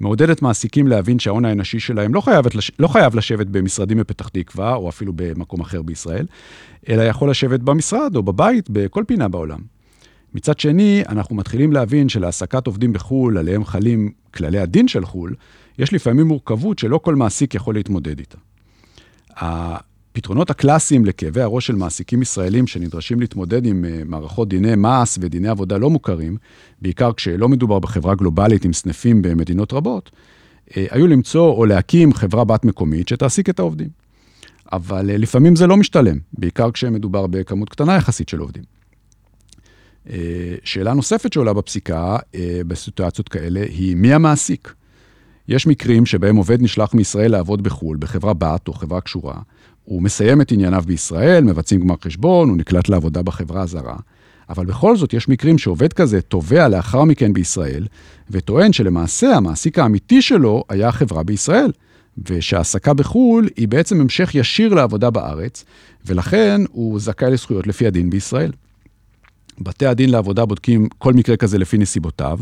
מעודדת 0.00 0.42
מעסיקים 0.42 0.86
להבין 0.86 1.18
שההון 1.18 1.44
האנושי 1.44 1.80
שלהם 1.80 2.14
לא 2.14 2.20
חייב, 2.20 2.44
לא 2.78 2.88
חייב 2.88 3.16
לשבת 3.16 3.46
במשרדים 3.46 3.98
בפתח 3.98 4.28
תקווה, 4.28 4.74
או 4.74 4.88
אפילו 4.88 5.12
במקום 5.16 5.60
אחר 5.60 5.82
בישראל, 5.82 6.26
אלא 6.88 7.02
יכול 7.02 7.30
לשבת 7.30 7.60
במשרד 7.60 8.16
או 8.16 8.22
בבית, 8.22 8.70
בכל 8.70 9.04
פינה 9.06 9.28
בעולם. 9.28 9.60
מצד 10.34 10.60
שני, 10.60 11.02
אנחנו 11.08 11.36
מתחילים 11.36 11.72
להבין 11.72 12.08
שלהעסקת 12.08 12.66
עובדים 12.66 12.92
בחו"ל, 12.92 13.38
עליהם 13.38 13.64
חלים 13.64 14.12
כללי 14.34 14.58
הדין 14.58 14.88
של 14.88 15.04
חו"ל, 15.04 15.34
יש 15.78 15.92
לפעמים 15.92 16.26
מורכבות 16.26 16.78
שלא 16.78 16.98
כל 16.98 17.14
מעסיק 17.14 17.54
יכול 17.54 17.74
להתמודד 17.74 18.18
איתה. 18.18 18.38
הפתרונות 20.12 20.50
הקלאסיים 20.50 21.04
לכאבי 21.04 21.40
הראש 21.40 21.66
של 21.66 21.74
מעסיקים 21.74 22.22
ישראלים 22.22 22.66
שנדרשים 22.66 23.20
להתמודד 23.20 23.66
עם 23.66 23.84
אה, 23.84 24.02
מערכות 24.04 24.48
דיני 24.48 24.74
מס 24.76 25.18
ודיני 25.20 25.48
עבודה 25.48 25.78
לא 25.78 25.90
מוכרים, 25.90 26.36
בעיקר 26.82 27.12
כשלא 27.12 27.48
מדובר 27.48 27.78
בחברה 27.78 28.14
גלובלית 28.14 28.64
עם 28.64 28.72
סניפים 28.72 29.22
במדינות 29.22 29.72
רבות, 29.72 30.10
אה, 30.76 30.86
היו 30.90 31.06
למצוא 31.06 31.50
או 31.52 31.66
להקים 31.66 32.12
חברה 32.12 32.44
בת 32.44 32.64
מקומית 32.64 33.08
שתעסיק 33.08 33.48
את 33.48 33.58
העובדים. 33.58 33.88
אבל 34.72 35.10
אה, 35.10 35.16
לפעמים 35.16 35.56
זה 35.56 35.66
לא 35.66 35.76
משתלם, 35.76 36.18
בעיקר 36.32 36.70
כשמדובר 36.70 37.26
בכמות 37.26 37.68
קטנה 37.68 37.96
יחסית 37.96 38.28
של 38.28 38.38
עובדים. 38.38 38.62
שאלה 40.64 40.94
נוספת 40.94 41.32
שעולה 41.32 41.52
בפסיקה 41.52 42.16
בסיטואציות 42.66 43.28
כאלה 43.28 43.60
היא 43.60 43.96
מי 43.96 44.12
המעסיק? 44.14 44.74
יש 45.48 45.66
מקרים 45.66 46.06
שבהם 46.06 46.36
עובד 46.36 46.62
נשלח 46.62 46.94
מישראל 46.94 47.30
לעבוד 47.30 47.62
בחו"ל, 47.62 47.96
בחברה 48.00 48.34
בת 48.34 48.68
או 48.68 48.72
חברה 48.72 49.00
קשורה, 49.00 49.34
הוא 49.92 50.02
מסיים 50.02 50.40
את 50.40 50.52
ענייניו 50.52 50.82
בישראל, 50.86 51.44
מבצעים 51.44 51.80
גמר 51.80 51.94
חשבון, 52.04 52.48
הוא 52.48 52.56
נקלט 52.56 52.88
לעבודה 52.88 53.22
בחברה 53.22 53.62
הזרה. 53.62 53.96
אבל 54.48 54.66
בכל 54.66 54.96
זאת, 54.96 55.12
יש 55.12 55.28
מקרים 55.28 55.58
שעובד 55.58 55.92
כזה 55.92 56.20
תובע 56.20 56.68
לאחר 56.68 57.04
מכן 57.04 57.32
בישראל, 57.32 57.86
וטוען 58.30 58.72
שלמעשה 58.72 59.36
המעסיק 59.36 59.78
האמיתי 59.78 60.22
שלו 60.22 60.64
היה 60.68 60.88
החברה 60.88 61.22
בישראל, 61.22 61.72
ושהעסקה 62.26 62.94
בחו"ל 62.94 63.48
היא 63.56 63.68
בעצם 63.68 64.00
המשך 64.00 64.34
ישיר 64.34 64.74
לעבודה 64.74 65.10
בארץ, 65.10 65.64
ולכן 66.06 66.60
הוא 66.72 67.00
זכאי 67.00 67.30
לזכויות 67.30 67.66
לפי 67.66 67.86
הדין 67.86 68.10
בישראל. 68.10 68.52
בתי 69.60 69.86
הדין 69.86 70.10
לעבודה 70.10 70.44
בודקים 70.44 70.88
כל 70.98 71.12
מקרה 71.12 71.36
כזה 71.36 71.58
לפי 71.58 71.78
נסיבותיו, 71.78 72.38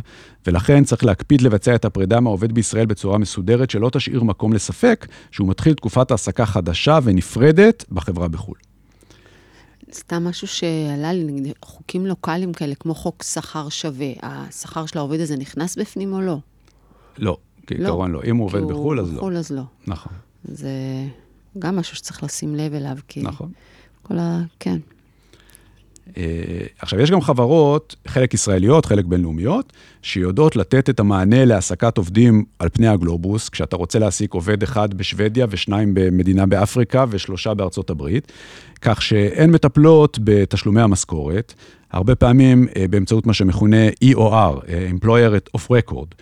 ולכן 0.46 0.84
צריך 0.84 1.04
להקפיד 1.04 1.42
לבצע 1.42 1.74
את 1.74 1.84
הפרידה 1.84 2.20
מהעובד 2.20 2.52
בישראל 2.52 2.86
בצורה 2.86 3.18
מסודרת, 3.18 3.70
שלא 3.70 3.90
תשאיר 3.92 4.22
מקום 4.22 4.52
לספק 4.52 5.06
שהוא 5.30 5.48
מתחיל 5.48 5.74
תקופת 5.74 6.10
העסקה 6.10 6.46
חדשה 6.46 6.98
ונפרדת 7.02 7.84
בחברה 7.90 8.28
בחו"ל. 8.28 8.56
סתם 9.92 10.24
משהו 10.24 10.48
שעלה 10.48 11.12
לי, 11.12 11.24
נגיד, 11.24 11.54
חוקים 11.62 12.06
לוקאליים 12.06 12.52
כאלה, 12.52 12.74
כמו 12.74 12.94
חוק 12.94 13.22
שכר 13.22 13.68
שווה, 13.68 14.12
השכר 14.22 14.86
של 14.86 14.98
העובד 14.98 15.20
הזה 15.20 15.36
נכנס 15.36 15.78
בפנים 15.78 16.12
או 16.12 16.20
לא? 16.20 16.38
לא, 17.18 17.36
כעיקרון 17.66 18.10
לא. 18.10 18.20
לא. 18.22 18.30
אם 18.30 18.36
הוא 18.36 18.46
עובד 18.46 18.62
בחו"ל, 18.62 19.00
אז 19.00 19.10
לא. 19.12 19.16
בחו"ל 19.16 19.36
אז 19.36 19.50
לא. 19.50 19.62
נכון. 19.86 20.12
זה 20.44 20.70
גם 21.58 21.76
משהו 21.76 21.96
שצריך 21.96 22.22
לשים 22.22 22.54
לב 22.54 22.74
אליו, 22.74 22.96
כי... 23.08 23.22
נכון. 23.22 23.52
כל 24.02 24.18
ה... 24.18 24.42
כן. 24.60 24.78
אה, 26.16 26.22
עכשיו, 26.78 27.00
יש 27.00 27.10
גם 27.10 27.20
חברות, 27.20 27.96
חלק 28.06 28.34
ישראליות, 28.34 28.86
חלק 28.86 29.04
בינלאומיות, 29.04 29.72
שיודעות 30.02 30.56
לתת 30.56 30.90
את 30.90 31.00
המענה 31.00 31.44
להעסקת 31.44 31.98
עובדים 31.98 32.44
על 32.58 32.68
פני 32.68 32.88
הגלובוס, 32.88 33.48
כשאתה 33.48 33.76
רוצה 33.76 33.98
להעסיק 33.98 34.34
עובד 34.34 34.62
אחד 34.62 34.94
בשוודיה 34.94 35.46
ושניים 35.50 35.94
במדינה 35.94 36.46
באפריקה 36.46 37.04
ושלושה 37.10 37.54
בארצות 37.54 37.90
הברית, 37.90 38.32
כך 38.82 39.02
שהן 39.02 39.50
מטפלות 39.50 40.18
בתשלומי 40.24 40.80
המשכורת, 40.80 41.54
הרבה 41.92 42.14
פעמים 42.14 42.66
אה, 42.76 42.84
באמצעות 42.90 43.26
מה 43.26 43.32
שמכונה 43.32 43.88
EOR, 43.88 44.20
אה, 44.68 44.90
Employer 44.90 45.58
of 45.58 45.60
Record. 45.60 46.14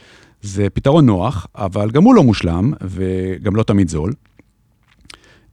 זה 0.42 0.70
פתרון 0.70 1.06
נוח, 1.06 1.46
אבל 1.54 1.90
גם 1.90 2.02
הוא 2.02 2.14
לא 2.14 2.22
מושלם 2.22 2.72
וגם 2.82 3.56
לא 3.56 3.62
תמיד 3.62 3.88
זול. 3.88 4.12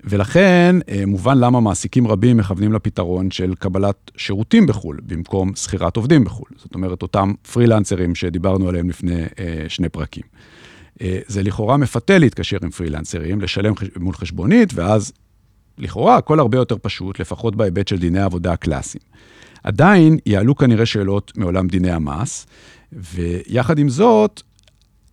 ולכן 0.05 0.75
אה, 0.89 1.03
מובן 1.07 1.37
למה 1.37 1.59
מעסיקים 1.59 2.07
רבים 2.07 2.37
מכוונים 2.37 2.73
לפתרון 2.73 3.31
של 3.31 3.55
קבלת 3.59 4.11
שירותים 4.17 4.67
בחו"ל, 4.67 4.99
במקום 5.05 5.55
שכירת 5.55 5.97
עובדים 5.97 6.23
בחו"ל. 6.23 6.49
זאת 6.57 6.75
אומרת, 6.75 7.01
אותם 7.01 7.33
פרילנסרים 7.53 8.15
שדיברנו 8.15 8.69
עליהם 8.69 8.89
לפני 8.89 9.21
אה, 9.39 9.65
שני 9.67 9.89
פרקים. 9.89 10.23
אה, 11.01 11.19
זה 11.27 11.43
לכאורה 11.43 11.77
מפתה 11.77 12.17
להתקשר 12.17 12.57
עם 12.63 12.69
פרילנסרים, 12.69 13.41
לשלם 13.41 13.73
מול 13.99 14.13
חשבונית, 14.13 14.73
ואז 14.73 15.13
לכאורה 15.77 16.17
הכל 16.17 16.39
הרבה 16.39 16.57
יותר 16.57 16.75
פשוט, 16.81 17.19
לפחות 17.19 17.55
בהיבט 17.55 17.87
של 17.87 17.97
דיני 17.97 18.19
העבודה 18.19 18.53
הקלאסיים. 18.53 19.03
עדיין 19.63 20.17
יעלו 20.25 20.55
כנראה 20.55 20.85
שאלות 20.85 21.31
מעולם 21.35 21.67
דיני 21.67 21.91
המס, 21.91 22.47
ויחד 22.93 23.79
עם 23.79 23.89
זאת, 23.89 24.41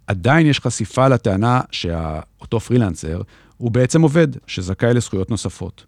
עדיין 0.06 0.46
יש 0.46 0.60
חשיפה 0.60 1.08
לטענה 1.08 1.60
שאותו 1.70 2.60
פרילנסר 2.60 3.22
הוא 3.62 3.70
בעצם 3.70 4.02
עובד 4.02 4.28
שזכאי 4.46 4.94
לזכויות 4.94 5.30
נוספות. 5.30 5.84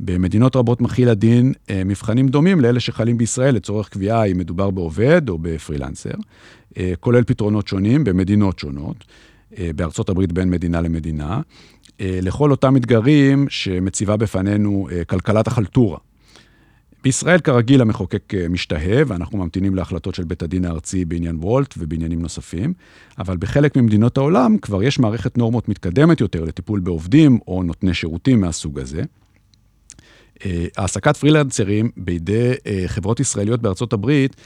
במדינות 0.00 0.56
רבות 0.56 0.80
מכיל 0.80 1.08
הדין 1.08 1.52
אה, 1.70 1.84
מבחנים 1.84 2.28
דומים 2.28 2.60
לאלה 2.60 2.80
שחלים 2.80 3.18
בישראל 3.18 3.54
לצורך 3.54 3.88
קביעה 3.88 4.24
אם 4.24 4.38
מדובר 4.38 4.70
בעובד 4.70 5.28
או 5.28 5.38
בפרילנסר, 5.38 6.14
אה, 6.78 6.92
כולל 7.00 7.24
פתרונות 7.24 7.68
שונים 7.68 8.04
במדינות 8.04 8.58
שונות, 8.58 9.04
אה, 9.58 9.70
בארצות 9.76 10.08
הברית 10.08 10.32
בין 10.32 10.50
מדינה 10.50 10.80
למדינה, 10.80 11.40
לכל 12.00 12.50
אותם 12.50 12.76
אתגרים 12.76 13.46
שמציבה 13.48 14.16
בפנינו 14.16 14.88
כלכלת 15.06 15.46
החלטורה. 15.46 15.98
בישראל 17.02 17.38
כרגיל 17.38 17.80
המחוקק 17.80 18.34
אה, 18.34 18.48
משתהה, 18.48 19.02
ואנחנו 19.06 19.38
ממתינים 19.38 19.74
להחלטות 19.74 20.14
של 20.14 20.24
בית 20.24 20.42
הדין 20.42 20.64
הארצי 20.64 21.04
בעניין 21.04 21.36
וולט 21.36 21.74
ובעניינים 21.78 22.22
נוספים, 22.22 22.72
אבל 23.18 23.36
בחלק 23.36 23.76
ממדינות 23.76 24.18
העולם 24.18 24.58
כבר 24.58 24.82
יש 24.82 24.98
מערכת 24.98 25.38
נורמות 25.38 25.68
מתקדמת 25.68 26.20
יותר 26.20 26.44
לטיפול 26.44 26.80
בעובדים 26.80 27.38
או 27.48 27.62
נותני 27.62 27.94
שירותים 27.94 28.40
מהסוג 28.40 28.78
הזה. 28.78 29.02
אה, 30.44 30.66
העסקת 30.76 31.16
פרילנסרים 31.16 31.90
בידי 31.96 32.52
אה, 32.66 32.84
חברות 32.86 33.20
ישראליות 33.20 33.62
בארצות 33.62 33.92
הברית 33.92 34.36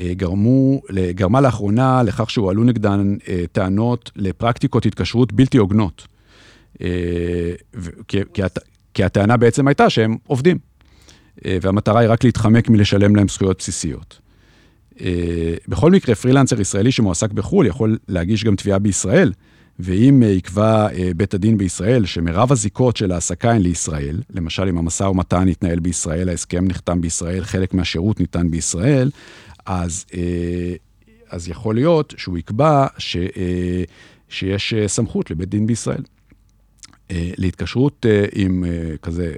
גרמו, 0.00 0.80
גרמה 1.10 1.40
לאחרונה 1.40 2.02
לכך 2.02 2.30
שהועלו 2.30 2.64
נגדן 2.64 3.16
טענות 3.52 4.10
לפרקטיקות 4.16 4.86
התקשרות 4.86 5.32
בלתי 5.32 5.58
הוגנות. 5.58 6.06
כי 8.94 9.04
הטענה 9.04 9.36
בעצם 9.36 9.68
הייתה 9.68 9.90
שהם 9.90 10.16
עובדים. 10.26 10.69
אה, 11.46 11.58
והמטרה 11.62 12.00
היא 12.00 12.08
רק 12.08 12.24
להתחמק 12.24 12.68
מלשלם 12.68 13.16
להם 13.16 13.28
זכויות 13.28 13.58
בסיסיות. 13.58 14.18
אה, 15.00 15.54
בכל 15.68 15.90
מקרה, 15.90 16.14
פרילנסר 16.14 16.60
ישראלי 16.60 16.92
שמועסק 16.92 17.32
בחו"ל 17.32 17.66
יכול 17.66 17.98
להגיש 18.08 18.44
גם 18.44 18.56
תביעה 18.56 18.78
בישראל, 18.78 19.32
ואם 19.78 20.22
אה, 20.22 20.28
יקבע 20.28 20.88
בית 21.16 21.34
הדין 21.34 21.58
בישראל 21.58 22.06
שמרב 22.06 22.52
הזיקות 22.52 22.96
של 22.96 23.12
העסקה 23.12 23.50
הן 23.50 23.62
לישראל, 23.62 24.20
למשל 24.30 24.68
אם 24.68 24.78
המשא 24.78 25.04
ומתן 25.04 25.48
יתנהל 25.48 25.80
בישראל, 25.80 26.28
ההסכם 26.28 26.64
נחתם 26.68 27.00
בישראל, 27.00 27.44
חלק 27.44 27.74
מהשירות 27.74 28.20
ניתן 28.20 28.50
בישראל, 28.50 29.10
אז, 29.66 30.04
אז 31.30 31.48
יכול 31.48 31.74
להיות 31.74 32.14
שהוא 32.16 32.38
יקבע 32.38 32.86
ש, 32.98 33.16
שיש 34.28 34.74
סמכות 34.86 35.30
לבית 35.30 35.48
דין 35.48 35.66
בישראל. 35.66 36.02
להתקשרות 37.10 38.06
עם 38.32 38.64
כזה 39.02 39.32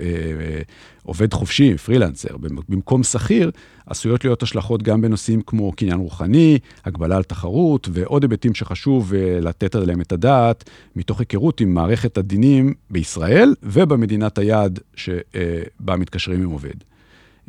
עובד 1.02 1.32
חופשי, 1.32 1.78
פרילנסר, 1.78 2.36
במקום 2.68 3.02
שכיר, 3.02 3.50
עשויות 3.86 4.24
להיות 4.24 4.42
השלכות 4.42 4.82
גם 4.82 5.00
בנושאים 5.00 5.42
כמו 5.46 5.72
קניין 5.72 5.98
רוחני, 5.98 6.58
הגבלה 6.84 7.16
על 7.16 7.22
תחרות 7.22 7.88
ועוד 7.92 8.22
היבטים 8.22 8.54
שחשוב 8.54 9.14
אה, 9.14 9.40
לתת 9.40 9.74
עליהם 9.74 10.00
את 10.00 10.12
הדעת, 10.12 10.70
מתוך 10.96 11.20
היכרות 11.20 11.60
עם 11.60 11.74
מערכת 11.74 12.18
הדינים 12.18 12.74
בישראל 12.90 13.54
ובמדינת 13.62 14.38
היעד 14.38 14.78
שבה 14.94 15.96
מתקשרים 15.96 16.42
עם 16.42 16.50
עובד. 16.50 16.74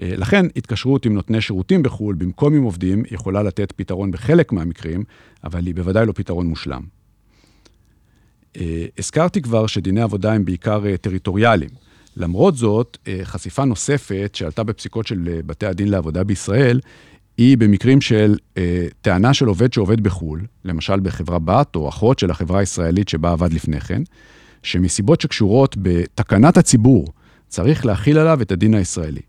אה, 0.01 0.13
לכן, 0.17 0.45
התקשרות 0.55 1.05
עם 1.05 1.13
נותני 1.13 1.41
שירותים 1.41 1.83
בחו"ל 1.83 2.15
במקום 2.15 2.55
עם 2.55 2.63
עובדים 2.63 3.03
יכולה 3.11 3.43
לתת 3.43 3.71
פתרון 3.71 4.11
בחלק 4.11 4.51
מהמקרים, 4.51 5.03
אבל 5.43 5.65
היא 5.65 5.75
בוודאי 5.75 6.05
לא 6.05 6.11
פתרון 6.11 6.47
מושלם. 6.47 6.81
אה, 8.57 8.85
הזכרתי 8.97 9.41
כבר 9.41 9.67
שדיני 9.67 10.01
עבודה 10.01 10.33
הם 10.33 10.45
בעיקר 10.45 10.97
טריטוריאליים. 11.01 11.69
למרות 12.17 12.55
זאת, 12.55 12.97
אה, 13.07 13.19
חשיפה 13.23 13.65
נוספת 13.65 14.31
שעלתה 14.33 14.63
בפסיקות 14.63 15.07
של 15.07 15.29
אה, 15.31 15.39
בתי 15.45 15.65
הדין 15.65 15.87
לעבודה 15.87 16.23
בישראל, 16.23 16.79
היא 17.37 17.57
במקרים 17.57 18.01
של 18.01 18.37
אה, 18.57 18.87
טענה 19.01 19.33
של 19.33 19.45
עובד 19.45 19.73
שעובד 19.73 20.01
בחו"ל, 20.01 20.41
למשל 20.65 20.99
בחברה 20.99 21.39
בת 21.39 21.75
או 21.75 21.89
אחות 21.89 22.19
של 22.19 22.31
החברה 22.31 22.59
הישראלית 22.59 23.09
שבה 23.09 23.31
עבד 23.31 23.53
לפני 23.53 23.79
כן, 23.79 24.01
שמסיבות 24.63 25.21
שקשורות 25.21 25.75
בתקנת 25.81 26.57
הציבור, 26.57 27.07
צריך 27.47 27.85
להכיל 27.85 28.17
עליו 28.17 28.41
את 28.41 28.51
הדין 28.51 28.73
הישראלי. 28.73 29.21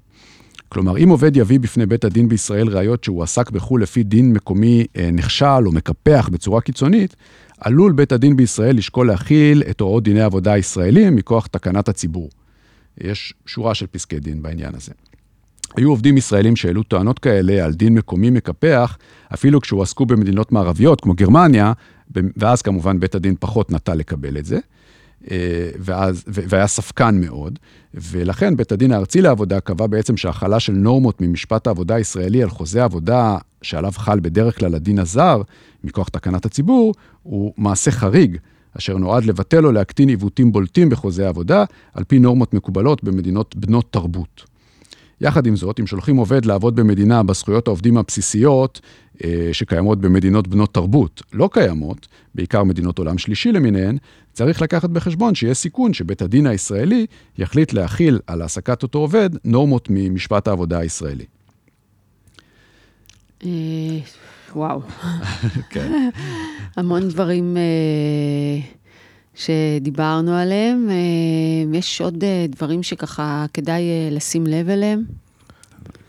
כלומר, 0.68 0.98
אם 0.98 1.08
עובד 1.08 1.36
יביא 1.36 1.60
בפני 1.60 1.86
בית 1.86 2.04
הדין 2.04 2.28
בישראל 2.28 2.68
ראיות 2.68 3.04
שהוא 3.04 3.22
עסק 3.22 3.50
בחו"ל 3.50 3.82
לפי 3.82 4.02
דין 4.02 4.32
מקומי 4.32 4.86
אה, 4.96 5.10
נכשל 5.12 5.66
או 5.66 5.72
מקפח 5.72 6.28
בצורה 6.32 6.60
קיצונית, 6.60 7.16
עלול 7.60 7.92
בית 7.92 8.12
הדין 8.12 8.36
בישראל 8.36 8.76
לשקול 8.76 9.06
להכיל 9.06 9.62
את 9.70 9.80
הוראות 9.80 10.02
דיני 10.02 10.20
עבודה 10.22 10.52
הישראלים 10.52 11.16
מכוח 11.16 11.46
תקנת 11.46 11.88
הציבור. 11.88 12.28
יש 12.98 13.34
שורה 13.46 13.74
של 13.74 13.86
פסקי 13.86 14.20
דין 14.20 14.42
בעניין 14.42 14.74
הזה. 14.74 14.92
היו 15.76 15.90
עובדים 15.90 16.16
ישראלים 16.16 16.56
שהעלו 16.56 16.82
טענות 16.82 17.18
כאלה 17.18 17.64
על 17.64 17.72
דין 17.72 17.94
מקומי 17.94 18.30
מקפח, 18.30 18.98
אפילו 19.34 19.60
כשהועסקו 19.60 20.06
במדינות 20.06 20.52
מערביות 20.52 21.00
כמו 21.00 21.14
גרמניה, 21.14 21.72
ואז 22.36 22.62
כמובן 22.62 23.00
בית 23.00 23.14
הדין 23.14 23.34
פחות 23.40 23.70
נטה 23.70 23.94
לקבל 23.94 24.38
את 24.38 24.44
זה. 24.44 24.58
ואז, 25.78 26.24
והיה 26.26 26.66
ספקן 26.66 27.20
מאוד, 27.20 27.58
ולכן 27.94 28.56
בית 28.56 28.72
הדין 28.72 28.92
הארצי 28.92 29.22
לעבודה 29.22 29.60
קבע 29.60 29.86
בעצם 29.86 30.16
שהחלה 30.16 30.60
של 30.60 30.72
נורמות 30.72 31.20
ממשפט 31.20 31.66
העבודה 31.66 31.94
הישראלי 31.94 32.42
על 32.42 32.50
חוזה 32.50 32.84
עבודה 32.84 33.36
שעליו 33.62 33.92
חל 33.96 34.20
בדרך 34.20 34.58
כלל 34.58 34.74
הדין 34.74 34.98
הזר, 34.98 35.42
מכוח 35.84 36.08
תקנת 36.08 36.46
הציבור, 36.46 36.94
הוא 37.22 37.54
מעשה 37.56 37.90
חריג, 37.90 38.36
אשר 38.78 38.96
נועד 38.98 39.24
לבטל 39.24 39.66
או 39.66 39.72
להקטין 39.72 40.08
עיוותים 40.08 40.52
בולטים 40.52 40.88
בחוזה 40.88 41.26
העבודה, 41.26 41.64
על 41.94 42.04
פי 42.04 42.18
נורמות 42.18 42.54
מקובלות 42.54 43.04
במדינות 43.04 43.56
בנות 43.56 43.92
תרבות. 43.92 44.54
יחד 45.20 45.46
עם 45.46 45.56
זאת, 45.56 45.80
אם 45.80 45.86
שולחים 45.86 46.16
עובד 46.16 46.44
לעבוד 46.44 46.76
במדינה 46.76 47.22
בזכויות 47.22 47.66
העובדים 47.66 47.96
הבסיסיות 47.96 48.80
אה, 49.24 49.48
שקיימות 49.52 50.00
במדינות 50.00 50.48
בנות 50.48 50.74
תרבות 50.74 51.22
לא 51.32 51.48
קיימות, 51.52 52.08
בעיקר 52.34 52.64
מדינות 52.64 52.98
עולם 52.98 53.18
שלישי 53.18 53.52
למיניהן, 53.52 53.96
צריך 54.32 54.62
לקחת 54.62 54.90
בחשבון 54.90 55.34
שיש 55.34 55.58
סיכון 55.58 55.94
שבית 55.94 56.22
הדין 56.22 56.46
הישראלי 56.46 57.06
יחליט 57.38 57.72
להכיל 57.72 58.20
על 58.26 58.42
העסקת 58.42 58.82
אותו 58.82 58.98
עובד 58.98 59.30
נורמות 59.44 59.88
ממשפט 59.90 60.48
העבודה 60.48 60.78
הישראלי. 60.78 61.24
וואו. 64.56 64.80
כן. 65.70 66.08
המון 66.76 67.08
דברים 67.08 67.56
אה, 67.56 68.60
שדיברנו 69.34 70.34
עליהם. 70.34 70.88
אה, 70.90 71.78
יש 71.78 72.00
עוד 72.00 72.24
דברים 72.48 72.82
שככה 72.82 73.46
כדאי 73.54 73.82
לשים 74.10 74.46
לב 74.46 74.68
אליהם? 74.68 75.02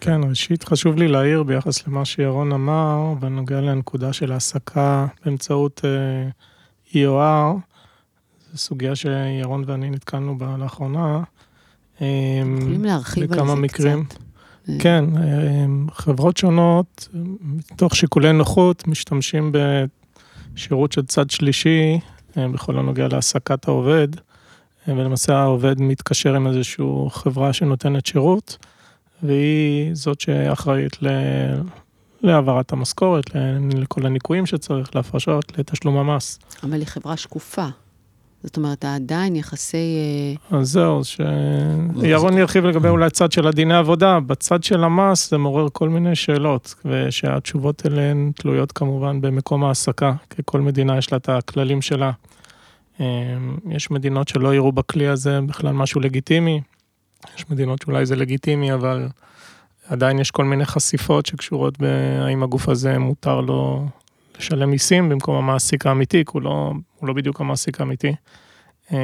כן, 0.02 0.22
ראשית 0.30 0.64
חשוב 0.64 0.96
לי 0.96 1.08
להעיר 1.08 1.44
ביחס 1.44 1.88
למה 1.88 2.06
שירון 2.06 2.52
אמר, 2.52 3.14
בנוגע 3.20 3.62
לנקודה 3.62 4.14
של 4.14 4.32
העסקה 4.32 5.08
באמצעות 5.26 5.82
EOR, 6.92 7.58
זו 8.52 8.58
סוגיה 8.58 8.96
שירון 8.96 9.64
ואני 9.68 9.90
נתקלנו 9.90 10.38
בה 10.38 10.56
לאחרונה. 10.60 11.24
יכולים 11.96 12.86
להרחיב 12.86 13.34
על 13.34 13.48
זה 13.48 13.56
מקרים. 13.56 14.04
קצת. 14.06 14.25
כן, 14.80 15.06
חברות 15.92 16.38
שונות, 16.38 17.08
מתוך 17.42 17.96
שיקולי 17.96 18.34
נוחות, 18.34 18.88
משתמשים 18.88 19.52
בשירות 20.54 20.92
של 20.92 21.06
צד 21.06 21.30
שלישי 21.30 22.00
בכל 22.38 22.80
הנוגע 22.80 23.08
להעסקת 23.08 23.68
העובד, 23.68 24.08
ולמעשה 24.88 25.38
העובד 25.38 25.82
מתקשר 25.82 26.36
עם 26.36 26.48
איזושהי 26.48 26.86
חברה 27.10 27.54
שנותנת 27.54 28.06
שירות, 28.06 28.58
והיא 29.24 29.96
זאת 29.96 30.22
שאחראית 30.22 31.04
ל... 31.04 31.08
להעברת 32.22 32.72
המשכורת, 32.72 33.26
לכל 33.74 34.06
הניכויים 34.06 34.46
שצריך, 34.46 34.96
להפרשות, 34.96 35.58
לתשלום 35.58 35.98
המס. 35.98 36.40
אבל 36.64 36.74
היא 36.74 36.88
חברה 36.88 37.18
שקופה. 37.18 37.68
זאת 38.46 38.58
אומרת, 38.58 38.86
עדיין 38.86 39.36
יחסי... 39.36 39.98
אה, 40.52 40.58
אז 40.58 40.70
זהו, 40.70 41.02
שירון 41.04 42.38
ירחיב 42.38 42.66
לגבי 42.66 42.88
אולי 42.88 43.10
צד 43.10 43.32
של 43.32 43.48
הדיני 43.48 43.74
עבודה, 43.74 44.20
בצד 44.20 44.64
של 44.64 44.84
המס 44.84 45.30
זה 45.30 45.38
מעורר 45.38 45.68
כל 45.74 45.90
מיני 45.90 46.16
שאלות, 46.16 46.76
ושהתשובות 46.86 47.86
אליהן 47.86 48.32
תלויות 48.36 48.72
כמובן 48.72 49.22
במקום 49.22 49.64
ההעסקה, 49.64 50.14
כי 50.30 50.42
כל 50.46 50.62
מדינה 50.62 50.98
יש 50.98 51.12
לה 51.12 51.18
את 51.18 51.30
הכללים 51.30 51.82
שלה. 51.82 52.12
אה, 53.00 53.06
יש 53.70 53.92
מדינות 53.92 54.28
שלא 54.28 54.56
יראו 54.56 54.72
בכלי 54.72 55.08
הזה 55.08 55.40
בכלל 55.42 55.74
משהו 55.74 56.02
לגיטימי, 56.02 56.62
יש 57.38 57.50
מדינות 57.50 57.82
שאולי 57.82 58.06
זה 58.06 58.16
לגיטימי, 58.16 58.74
אבל 58.74 59.08
עדיין 59.88 60.20
יש 60.20 60.32
כל 60.32 60.44
מיני 60.44 60.66
חשיפות 60.66 61.26
שקשורות 61.26 61.78
בהאם 61.80 62.44
הגוף 62.44 62.70
הזה 62.70 63.00
מותר 63.00 63.42
לו 63.42 63.88
לשלם 64.40 64.70
מיסים 64.70 65.10
במקום 65.10 65.36
המעסיק 65.36 65.86
האמיתי, 65.86 66.26
כי 66.26 66.32
הוא 66.34 66.42
לא, 66.42 66.74
הוא 67.00 67.08
לא 67.08 67.14
בדיוק 67.14 67.42
המעסיק 67.42 67.82
האמיתי. 67.82 68.16
אה, 68.94 68.98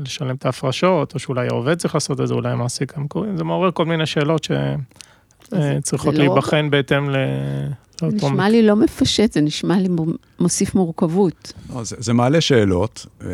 לשלם 0.00 0.34
את 0.34 0.46
ההפרשות, 0.46 1.14
או 1.14 1.18
שאולי 1.18 1.46
העובד 1.46 1.78
צריך 1.78 1.94
לעשות 1.94 2.20
את 2.20 2.28
זה, 2.28 2.34
אולי 2.34 2.50
המעסיק 2.50 2.98
המקורי, 2.98 3.28
זה 3.36 3.44
מעורר 3.44 3.70
כל 3.70 3.84
מיני 3.84 4.06
שאלות 4.06 4.44
שצריכות 4.44 6.14
לא... 6.14 6.20
להיבחן 6.24 6.70
בהתאם 6.70 7.10
ל... 7.10 7.16
זה 8.00 8.06
נשמע 8.06 8.48
לי 8.48 8.62
לא 8.62 8.76
מפשט, 8.76 9.32
זה 9.32 9.40
נשמע 9.40 9.78
לי 9.78 9.88
מוסיף 10.40 10.74
מורכבות. 10.74 11.52
לא, 11.74 11.84
זה, 11.84 11.96
זה 11.98 12.12
מעלה 12.12 12.40
שאלות, 12.40 13.06
אה, 13.24 13.28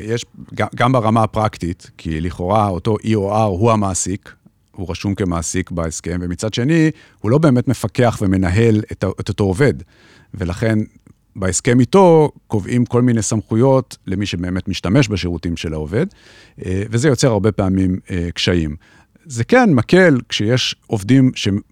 יש 0.00 0.24
גם, 0.54 0.66
גם 0.74 0.92
ברמה 0.92 1.22
הפרקטית, 1.22 1.90
כי 1.98 2.20
לכאורה 2.20 2.68
אותו 2.68 2.96
EOR 3.04 3.42
הוא 3.42 3.72
המעסיק, 3.72 4.34
הוא 4.76 4.90
רשום 4.90 5.14
כמעסיק 5.14 5.70
בהסכם, 5.70 6.18
ומצד 6.20 6.54
שני, 6.54 6.90
הוא 7.20 7.30
לא 7.30 7.38
באמת 7.38 7.68
מפקח 7.68 8.18
ומנהל 8.20 8.82
את, 8.92 9.04
את 9.20 9.28
אותו 9.28 9.44
עובד. 9.44 9.74
ולכן 10.34 10.78
בהסכם 11.36 11.80
איתו 11.80 12.30
קובעים 12.46 12.84
כל 12.84 13.02
מיני 13.02 13.22
סמכויות 13.22 13.96
למי 14.06 14.26
שבאמת 14.26 14.68
משתמש 14.68 15.08
בשירותים 15.08 15.56
של 15.56 15.72
העובד, 15.72 16.06
אה, 16.64 16.82
וזה 16.90 17.08
יוצר 17.08 17.30
הרבה 17.30 17.52
פעמים 17.52 17.98
אה, 18.10 18.28
קשיים. 18.34 18.76
זה 19.24 19.44
כן 19.44 19.74
מקל 19.74 20.20
כשיש 20.28 20.76
עובדים 20.86 21.30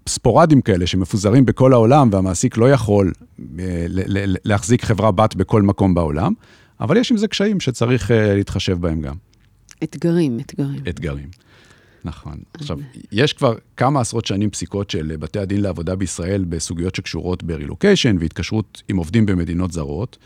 ספורדיים 0.09 0.61
כאלה 0.61 0.87
שמפוזרים 0.87 1.45
בכל 1.45 1.73
העולם 1.73 2.09
והמעסיק 2.13 2.57
לא 2.57 2.71
יכול 2.71 3.13
אה, 3.59 3.87
להחזיק 4.45 4.85
חברה 4.85 5.13
בת 5.13 5.35
בכל 5.35 5.63
מקום 5.63 5.95
בעולם, 5.95 6.33
אבל 6.81 6.97
יש 6.97 7.11
עם 7.11 7.17
זה 7.17 7.29
קשיים 7.29 7.61
שצריך 7.61 8.11
להתחשב 8.15 8.81
בהם 8.81 9.01
גם. 9.01 9.15
אתגרים, 9.83 10.41
אתגרים. 10.41 10.81
אתגרים. 10.89 11.29
נכון. 12.05 12.39
עכשיו, 12.55 12.79
יש 13.13 13.33
כבר 13.33 13.55
כמה 13.77 14.01
עשרות 14.01 14.27
שנים 14.27 14.51
פסיקות 14.51 14.91
של 14.91 15.17
בתי 15.19 15.39
הדין 15.39 15.61
לעבודה 15.61 15.97
בישראל 15.97 16.45
בסוגיות 16.49 16.95
שקשורות 16.95 17.43
ברילוקיישן 17.43 18.17
והתקשרות 18.21 18.83
עם 18.89 18.97
עובדים 18.97 19.27
במדינות 19.27 19.73
זרות. 19.73 20.19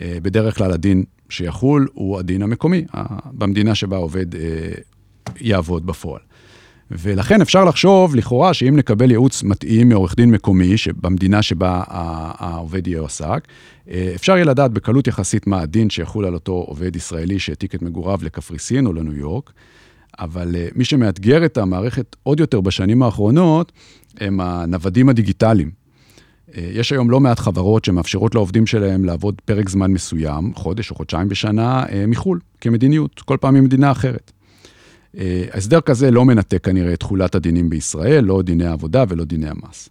אה, 0.00 0.18
בדרך 0.22 0.56
כלל 0.56 0.72
הדין 0.72 1.04
שיחול 1.28 1.88
הוא 1.94 2.18
הדין 2.18 2.42
המקומי, 2.42 2.84
במדינה 3.32 3.74
שבה 3.74 3.96
העובד 3.96 4.34
אה, 4.34 4.40
יעבוד 5.40 5.86
בפועל. 5.86 6.20
ולכן 6.90 7.40
אפשר 7.40 7.64
לחשוב, 7.64 8.14
לכאורה, 8.14 8.54
שאם 8.54 8.76
נקבל 8.76 9.10
ייעוץ 9.10 9.42
מתאים 9.42 9.88
מעורך 9.88 10.14
דין 10.16 10.30
מקומי, 10.30 10.74
במדינה 11.00 11.42
שבה 11.42 11.82
העובד 12.38 12.86
יהיה 12.86 13.04
עסק, 13.04 13.48
אה, 13.90 14.12
אפשר 14.14 14.32
יהיה 14.32 14.44
לדעת 14.44 14.70
בקלות 14.70 15.06
יחסית 15.06 15.46
מה 15.46 15.60
הדין 15.60 15.90
שיחול 15.90 16.24
על 16.24 16.34
אותו 16.34 16.52
עובד 16.52 16.96
ישראלי 16.96 17.38
שהעתיק 17.38 17.74
את 17.74 17.82
מגוריו 17.82 18.18
לקפריסין 18.22 18.86
או 18.86 18.92
לניו 18.92 19.16
יורק. 19.16 19.52
אבל 20.18 20.56
אה, 20.56 20.68
מי 20.74 20.84
שמאתגר 20.84 21.44
את 21.44 21.58
המערכת 21.58 22.16
עוד 22.22 22.40
יותר 22.40 22.60
בשנים 22.60 23.02
האחרונות, 23.02 23.72
הם 24.20 24.40
הנוודים 24.40 25.08
הדיגיטליים. 25.08 25.70
אה, 26.56 26.70
יש 26.72 26.92
היום 26.92 27.10
לא 27.10 27.20
מעט 27.20 27.38
חברות 27.38 27.84
שמאפשרות 27.84 28.34
לעובדים 28.34 28.66
שלהם 28.66 29.04
לעבוד 29.04 29.40
פרק 29.44 29.68
זמן 29.68 29.92
מסוים, 29.92 30.54
חודש 30.54 30.90
או 30.90 30.96
חודשיים 30.96 31.28
בשנה, 31.28 31.84
אה, 31.92 32.04
מחו"ל, 32.06 32.40
כמדיניות, 32.60 33.20
כל 33.20 33.36
פעם 33.40 33.54
ממדינה 33.54 33.90
אחרת. 33.90 34.32
הסדר 35.52 35.80
כזה 35.80 36.10
לא 36.10 36.24
מנתק 36.24 36.64
כנראה 36.64 36.92
את 36.92 37.00
תכולת 37.00 37.34
הדינים 37.34 37.70
בישראל, 37.70 38.24
לא 38.24 38.42
דיני 38.42 38.66
העבודה 38.66 39.04
ולא 39.08 39.24
דיני 39.24 39.48
המס. 39.48 39.88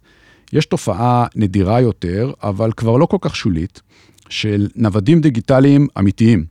יש 0.52 0.66
תופעה 0.66 1.26
נדירה 1.36 1.80
יותר, 1.80 2.32
אבל 2.42 2.72
כבר 2.72 2.96
לא 2.96 3.06
כל 3.06 3.16
כך 3.20 3.36
שולית, 3.36 3.80
של 4.28 4.68
נוודים 4.76 5.20
דיגיטליים 5.20 5.86
אמיתיים. 5.98 6.44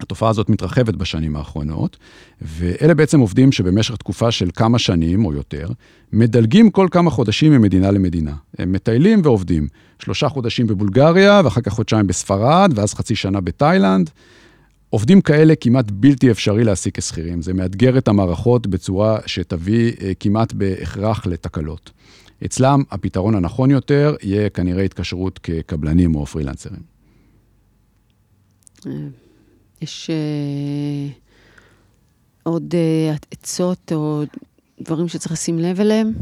התופעה 0.00 0.30
הזאת 0.30 0.48
מתרחבת 0.48 0.94
בשנים 0.94 1.36
האחרונות, 1.36 1.96
ואלה 2.42 2.94
בעצם 2.94 3.20
עובדים 3.20 3.52
שבמשך 3.52 3.96
תקופה 3.96 4.30
של 4.30 4.50
כמה 4.54 4.78
שנים 4.78 5.24
או 5.24 5.32
יותר, 5.32 5.68
מדלגים 6.12 6.70
כל 6.70 6.88
כמה 6.90 7.10
חודשים 7.10 7.52
ממדינה 7.52 7.90
למדינה. 7.90 8.34
הם 8.58 8.72
מטיילים 8.72 9.20
ועובדים. 9.24 9.68
שלושה 9.98 10.28
חודשים 10.28 10.66
בבולגריה, 10.66 11.40
ואחר 11.44 11.60
כך 11.60 11.72
חודשיים 11.72 12.06
בספרד, 12.06 12.72
ואז 12.74 12.94
חצי 12.94 13.14
שנה 13.14 13.40
בתאילנד. 13.40 14.10
עובדים 14.90 15.20
כאלה 15.20 15.54
כמעט 15.54 15.90
בלתי 15.90 16.30
אפשרי 16.30 16.64
להעסיק 16.64 16.98
כשכירים. 16.98 17.42
זה 17.42 17.54
מאתגר 17.54 17.98
את 17.98 18.08
המערכות 18.08 18.66
בצורה 18.66 19.18
שתביא 19.26 19.92
אה, 20.02 20.12
כמעט 20.20 20.52
בהכרח 20.52 21.26
לתקלות. 21.26 21.90
אצלם 22.44 22.82
הפתרון 22.90 23.34
הנכון 23.34 23.70
יותר 23.70 24.16
יהיה 24.22 24.48
כנראה 24.48 24.82
התקשרות 24.82 25.38
כקבלנים 25.42 26.14
או 26.14 26.26
פרילנסרים. 26.26 26.82
יש 29.82 30.10
אה, 30.10 31.12
עוד 32.42 32.74
אה, 32.74 33.14
עצות 33.30 33.92
או 33.92 34.22
דברים 34.80 35.08
שצריך 35.08 35.32
לשים 35.32 35.58
לב 35.58 35.80
אליהם? 35.80 36.12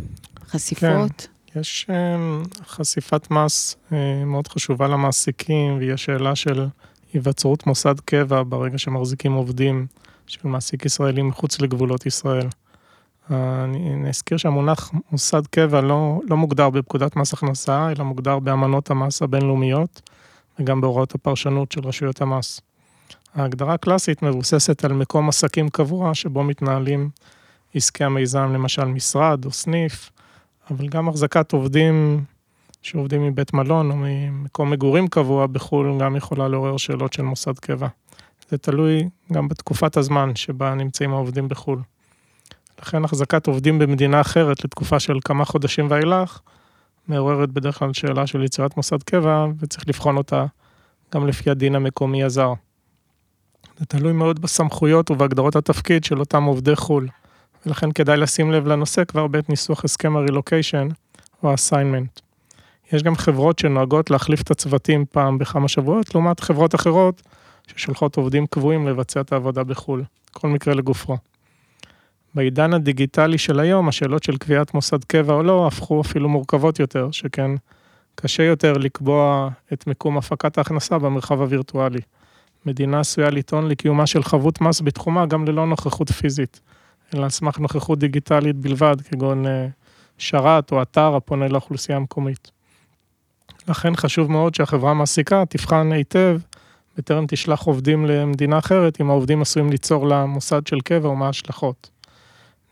חשיפות? 0.47 1.29
כן, 1.47 1.61
יש 1.61 1.87
אה, 1.91 2.17
חשיפת 2.67 3.31
מס 3.31 3.77
אה, 3.93 4.25
מאוד 4.25 4.49
חשובה 4.49 4.89
למעסיקים, 4.89 5.79
והיא 5.79 5.93
השאלה 5.93 6.37
של 6.37 6.67
היווצרות 7.13 7.67
מוסד 7.67 8.01
קבע 8.05 8.43
ברגע 8.49 8.79
שמחזיקים 8.79 9.33
עובדים 9.33 9.87
של 10.27 10.49
מעסיק 10.49 10.85
ישראלי 10.85 11.23
מחוץ 11.23 11.61
לגבולות 11.61 12.07
ישראל. 12.07 12.49
אני 13.31 14.09
אזכיר 14.09 14.37
שהמונח 14.37 14.93
מוסד 15.13 15.47
קבע 15.47 15.81
לא, 15.81 16.21
לא 16.29 16.37
מוגדר 16.37 16.71
בפקודת 16.71 17.17
מס 17.17 17.33
הכנסה, 17.33 17.91
אלא 17.91 18.05
מוגדר 18.05 18.39
באמנות 18.39 18.91
המס 18.91 19.23
הבינלאומיות 19.23 20.11
וגם 20.59 20.81
בהוראות 20.81 21.15
הפרשנות 21.15 21.73
של 21.73 21.81
רשויות 21.81 22.21
המס. 22.21 22.61
ההגדרה 23.37 23.75
הקלאסית 23.75 24.23
מבוססת 24.23 24.85
על 24.85 24.93
מקום 24.93 25.29
עסקים 25.29 25.69
קבוע 25.69 26.15
שבו 26.15 26.45
מתנהלים 26.45 27.11
עסקי 27.75 28.05
המיזם, 28.05 28.53
למשל 28.53 28.85
משרד 28.85 29.45
או 29.45 29.51
סניף, 29.51 30.11
אבל 30.71 30.89
גם 30.89 31.09
החזקת 31.09 31.53
עובדים 31.53 32.25
שעובדים 32.83 33.27
מבית 33.27 33.55
מלון 33.55 33.91
או 33.91 33.97
ממקום 33.99 34.71
מגורים 34.71 35.09
קבוע 35.09 35.47
בחו"ל 35.47 35.99
גם 36.01 36.17
יכולה 36.17 36.49
לעורר 36.49 36.77
שאלות 36.77 37.13
של 37.13 37.23
מוסד 37.23 37.59
קבע. 37.59 37.89
זה 38.49 38.59
תלוי 38.59 39.09
גם 39.33 39.49
בתקופת 39.49 39.97
הזמן 39.97 40.37
שבה 40.37 40.75
נמצאים 40.75 41.13
העובדים 41.13 41.49
בחו"ל. 41.49 41.83
לכן 42.83 43.05
החזקת 43.05 43.47
עובדים 43.47 43.79
במדינה 43.79 44.21
אחרת 44.21 44.65
לתקופה 44.65 45.01
של 45.01 45.19
כמה 45.25 45.45
חודשים 45.45 45.87
ואילך, 45.91 46.41
מעוררת 47.09 47.51
בדרך 47.51 47.79
כלל 47.79 47.93
שאלה 47.93 48.27
של 48.27 48.45
יצירת 48.45 48.77
מוסד 48.77 49.03
קבע, 49.03 49.47
וצריך 49.59 49.89
לבחון 49.89 50.17
אותה 50.17 50.45
גם 51.15 51.27
לפי 51.27 51.51
הדין 51.51 51.75
המקומי 51.75 52.25
הזר. 52.25 52.53
זה 53.79 53.87
תלוי 53.87 54.13
מאוד 54.13 54.41
בסמכויות 54.41 55.11
ובהגדרות 55.11 55.57
התפקיד 55.57 56.05
של 56.05 56.21
אותם 56.21 56.45
עובדי 56.45 56.77
חו"ל, 56.77 57.09
ולכן 57.67 57.93
כדאי 57.93 58.17
לשים 58.17 58.53
לב 58.53 58.67
לנושא 58.67 59.05
כבר 59.05 59.27
בעת 59.27 59.49
ניסוח 59.49 59.85
הסכם 59.85 60.17
הרילוקיישן 60.17 60.89
או 61.43 61.55
אסיינמנט. 61.55 62.21
יש 62.93 63.03
גם 63.03 63.17
חברות 63.17 63.59
שנוהגות 63.59 64.11
להחליף 64.11 64.43
את 64.43 64.51
הצוותים 64.51 65.05
פעם 65.11 65.39
בכמה 65.39 65.69
שבועות, 65.69 66.15
לעומת 66.15 66.41
חברות 66.41 66.75
אחרות 66.75 67.23
ששולחות 67.67 68.17
עובדים 68.17 68.47
קבועים 68.47 68.89
לבצע 68.89 69.21
את 69.21 69.33
העבודה 69.33 69.65
בחו"ל, 69.65 70.05
כל 70.33 70.49
מקרה 70.49 70.75
לגופו. 70.75 71.17
בעידן 72.35 72.75
הדיגיטלי 72.75 73.39
של 73.39 73.61
היום, 73.61 73.89
השאלות 73.89 74.23
של 74.23 74.37
קביעת 74.37 74.75
מוסד 74.75 75.05
קבע 75.05 75.35
או 75.35 75.43
לא, 75.43 75.67
הפכו 75.67 76.01
אפילו 76.01 76.29
מורכבות 76.29 76.81
יותר, 76.81 77.11
שכן 77.11 77.51
קשה 78.15 78.43
יותר 78.43 78.73
לקבוע 78.73 79.49
את 79.73 79.87
מיקום 79.87 80.19
הפקת 80.19 80.59
ההכנסה 80.59 80.99
במרחב 80.99 81.41
הווירטואלי. 81.41 82.01
מדינה 82.67 83.01
עשויה 83.01 83.31
לטעון 83.31 83.69
לקיומה 83.69 84.07
של 84.07 84.23
חבות 84.23 84.61
מס 84.61 84.81
בתחומה 84.81 85.27
גם 85.27 85.45
ללא 85.45 85.67
נוכחות 85.67 86.11
פיזית, 86.11 86.61
אלא 87.15 87.23
על 87.23 87.29
סמך 87.29 87.59
נוכחות 87.59 87.99
דיגיטלית 87.99 88.57
בלבד, 88.57 88.97
כגון 89.01 89.47
אה, 89.47 89.67
שרת 90.19 90.73
או 90.73 90.83
אתר 90.83 91.17
הפונה 91.17 91.49
לאוכלוסייה 91.49 91.99
המקומית. 91.99 92.51
לכן 93.69 93.97
חשוב 93.97 94.31
מאוד 94.31 94.55
שהחברה 94.55 94.91
המעסיקה 94.91 95.45
תבחן 95.49 95.93
היטב 95.93 96.39
בטרם 96.99 97.25
תשלח 97.29 97.63
עובדים 97.63 98.07
למדינה 98.07 98.59
אחרת, 98.59 99.01
אם 99.01 99.11
העובדים 99.11 99.43
עשויים 99.43 99.71
ליצור 99.71 100.07
לה 100.07 100.27
מוסד 100.27 100.67
של 100.67 100.81
קבע 100.81 101.09
ומה 101.09 101.27
ההשלכות. 101.27 101.91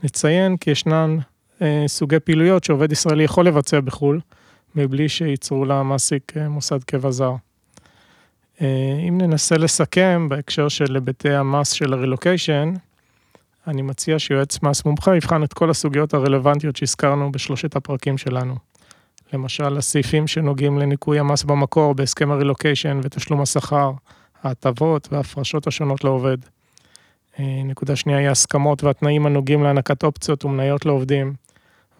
נציין 0.02 0.56
כי 0.56 0.70
ישנן 0.70 1.18
אה, 1.62 1.84
סוגי 1.86 2.20
פעילויות 2.20 2.64
שעובד 2.64 2.92
ישראלי 2.92 3.24
יכול 3.24 3.46
לבצע 3.46 3.80
בחו"ל, 3.80 4.20
מבלי 4.74 5.08
שייצרו 5.08 5.64
למעסיק 5.64 6.32
אה, 6.36 6.48
מוסד 6.48 6.84
קבע 6.84 7.10
זר. 7.10 7.34
אה, 8.62 8.98
אם 9.08 9.18
ננסה 9.20 9.56
לסכם 9.56 10.26
בהקשר 10.28 10.68
של 10.68 10.94
היבטי 10.94 11.34
המס 11.34 11.70
של 11.72 11.92
הרילוקיישן, 11.92 12.74
אני 13.66 13.82
מציע 13.82 14.18
שיועץ 14.18 14.62
מס 14.62 14.84
מומחה 14.84 15.16
יבחן 15.16 15.42
את 15.44 15.52
כל 15.52 15.70
הסוגיות 15.70 16.14
הרלוונטיות 16.14 16.76
שהזכרנו 16.76 17.32
בשלושת 17.32 17.76
הפרקים 17.76 18.18
שלנו. 18.18 18.54
למשל, 19.32 19.76
הסעיפים 19.76 20.26
שנוגעים 20.26 20.78
לניכוי 20.78 21.18
המס 21.18 21.44
במקור 21.44 21.94
בהסכם 21.94 22.30
הרילוקיישן 22.30 23.00
ותשלום 23.02 23.40
השכר, 23.40 23.92
ההטבות 24.42 25.08
וההפרשות 25.12 25.66
השונות 25.66 26.04
לעובד. 26.04 26.36
אה, 27.38 27.62
נקודה 27.64 27.96
שנייה 27.96 28.18
היא 28.18 28.28
הסכמות 28.28 28.84
והתנאים 28.84 29.26
הנוגעים 29.26 29.62
להענקת 29.62 30.04
אופציות 30.04 30.44
ומניות 30.44 30.86
לעובדים, 30.86 31.34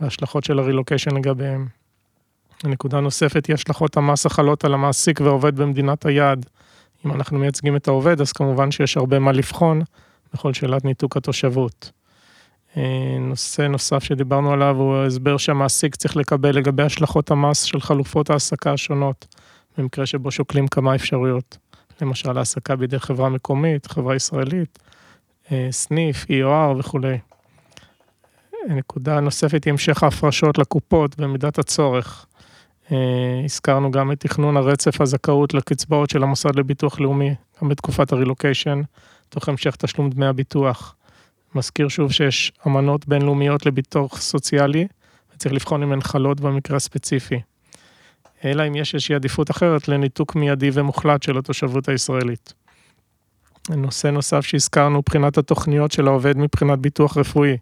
וההשלכות 0.00 0.44
של 0.44 0.58
הרילוקיישן 0.58 1.16
לגביהם. 1.16 1.66
נקודה 2.66 3.00
נוספת 3.00 3.46
היא 3.46 3.54
השלכות 3.54 3.96
המס 3.96 4.26
החלות 4.26 4.64
על 4.64 4.74
המעסיק 4.74 5.20
והעובד 5.20 5.56
במדינת 5.56 6.06
היעד. 6.06 6.46
אם 7.06 7.12
אנחנו 7.12 7.38
מייצגים 7.38 7.76
את 7.76 7.88
העובד, 7.88 8.20
אז 8.20 8.32
כמובן 8.32 8.70
שיש 8.70 8.96
הרבה 8.96 9.18
מה 9.18 9.32
לבחון 9.32 9.80
בכל 10.34 10.52
שאלת 10.52 10.84
ניתוק 10.84 11.16
התושבות. 11.16 11.90
אה, 12.76 13.16
נושא 13.20 13.62
נוסף 13.62 14.02
שדיברנו 14.04 14.52
עליו 14.52 14.76
הוא 14.76 14.94
ההסבר 14.94 15.36
שהמעסיק 15.36 15.94
צריך 15.94 16.16
לקבל 16.16 16.56
לגבי 16.56 16.82
השלכות 16.82 17.30
המס 17.30 17.62
של 17.62 17.80
חלופות 17.80 18.30
ההעסקה 18.30 18.72
השונות, 18.72 19.36
במקרה 19.78 20.06
שבו 20.06 20.30
שוקלים 20.30 20.68
כמה 20.68 20.94
אפשרויות. 20.94 21.58
למשל, 22.02 22.38
העסקה 22.38 22.76
בידי 22.76 22.98
חברה 22.98 23.28
מקומית, 23.28 23.86
חברה 23.86 24.16
ישראלית, 24.16 24.78
אה, 25.52 25.68
סניף, 25.70 26.24
EOR 26.24 26.78
וכולי. 26.78 27.18
נקודה 28.68 29.20
נוספת 29.20 29.64
היא 29.64 29.70
המשך 29.70 30.02
ההפרשות 30.02 30.58
לקופות 30.58 31.16
במידת 31.20 31.58
הצורך. 31.58 32.26
אה, 32.92 33.40
הזכרנו 33.44 33.90
גם 33.90 34.12
את 34.12 34.20
תכנון 34.20 34.56
הרצף 34.56 35.00
הזכאות 35.00 35.54
לקצבאות 35.54 36.10
של 36.10 36.22
המוסד 36.22 36.56
לביטוח 36.56 37.00
לאומי, 37.00 37.34
גם 37.62 37.68
בתקופת 37.68 38.12
הרילוקיישן, 38.12 38.82
תוך 39.28 39.48
המשך 39.48 39.76
תשלום 39.76 40.10
דמי 40.10 40.26
הביטוח. 40.26 40.94
מזכיר 41.54 41.88
שוב 41.88 42.12
שיש 42.12 42.52
אמנות 42.66 43.08
בינלאומיות 43.08 43.66
לביטוח 43.66 44.20
סוציאלי, 44.20 44.86
וצריך 45.34 45.54
לבחון 45.54 45.82
אם 45.82 45.92
הן 45.92 46.00
חלות 46.00 46.40
במקרה 46.40 46.76
הספציפי. 46.76 47.40
אלא 48.44 48.66
אם 48.68 48.74
יש 48.74 48.94
איזושהי 48.94 49.14
עדיפות 49.14 49.50
אחרת 49.50 49.88
לניתוק 49.88 50.34
מיידי 50.34 50.70
ומוחלט 50.72 51.22
של 51.22 51.38
התושבות 51.38 51.88
הישראלית. 51.88 52.52
נושא 53.70 54.08
נוסף 54.08 54.40
שהזכרנו, 54.40 55.02
בחינת 55.06 55.38
התוכניות 55.38 55.92
של 55.92 56.06
העובד 56.06 56.36
מבחינת 56.36 56.78
ביטוח 56.78 57.16
רפואי. 57.16 57.56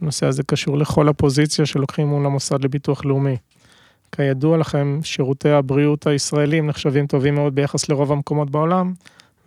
הנושא 0.00 0.26
הזה 0.26 0.42
קשור 0.42 0.78
לכל 0.78 1.08
הפוזיציה 1.08 1.66
שלוקחים 1.66 2.08
מול 2.08 2.26
המוסד 2.26 2.64
לביטוח 2.64 3.04
לאומי. 3.04 3.36
כידוע 4.16 4.58
לכם, 4.58 5.00
שירותי 5.02 5.50
הבריאות 5.50 6.06
הישראלים 6.06 6.66
נחשבים 6.66 7.06
טובים 7.06 7.34
מאוד 7.34 7.54
ביחס 7.54 7.88
לרוב 7.88 8.12
המקומות 8.12 8.50
בעולם, 8.50 8.92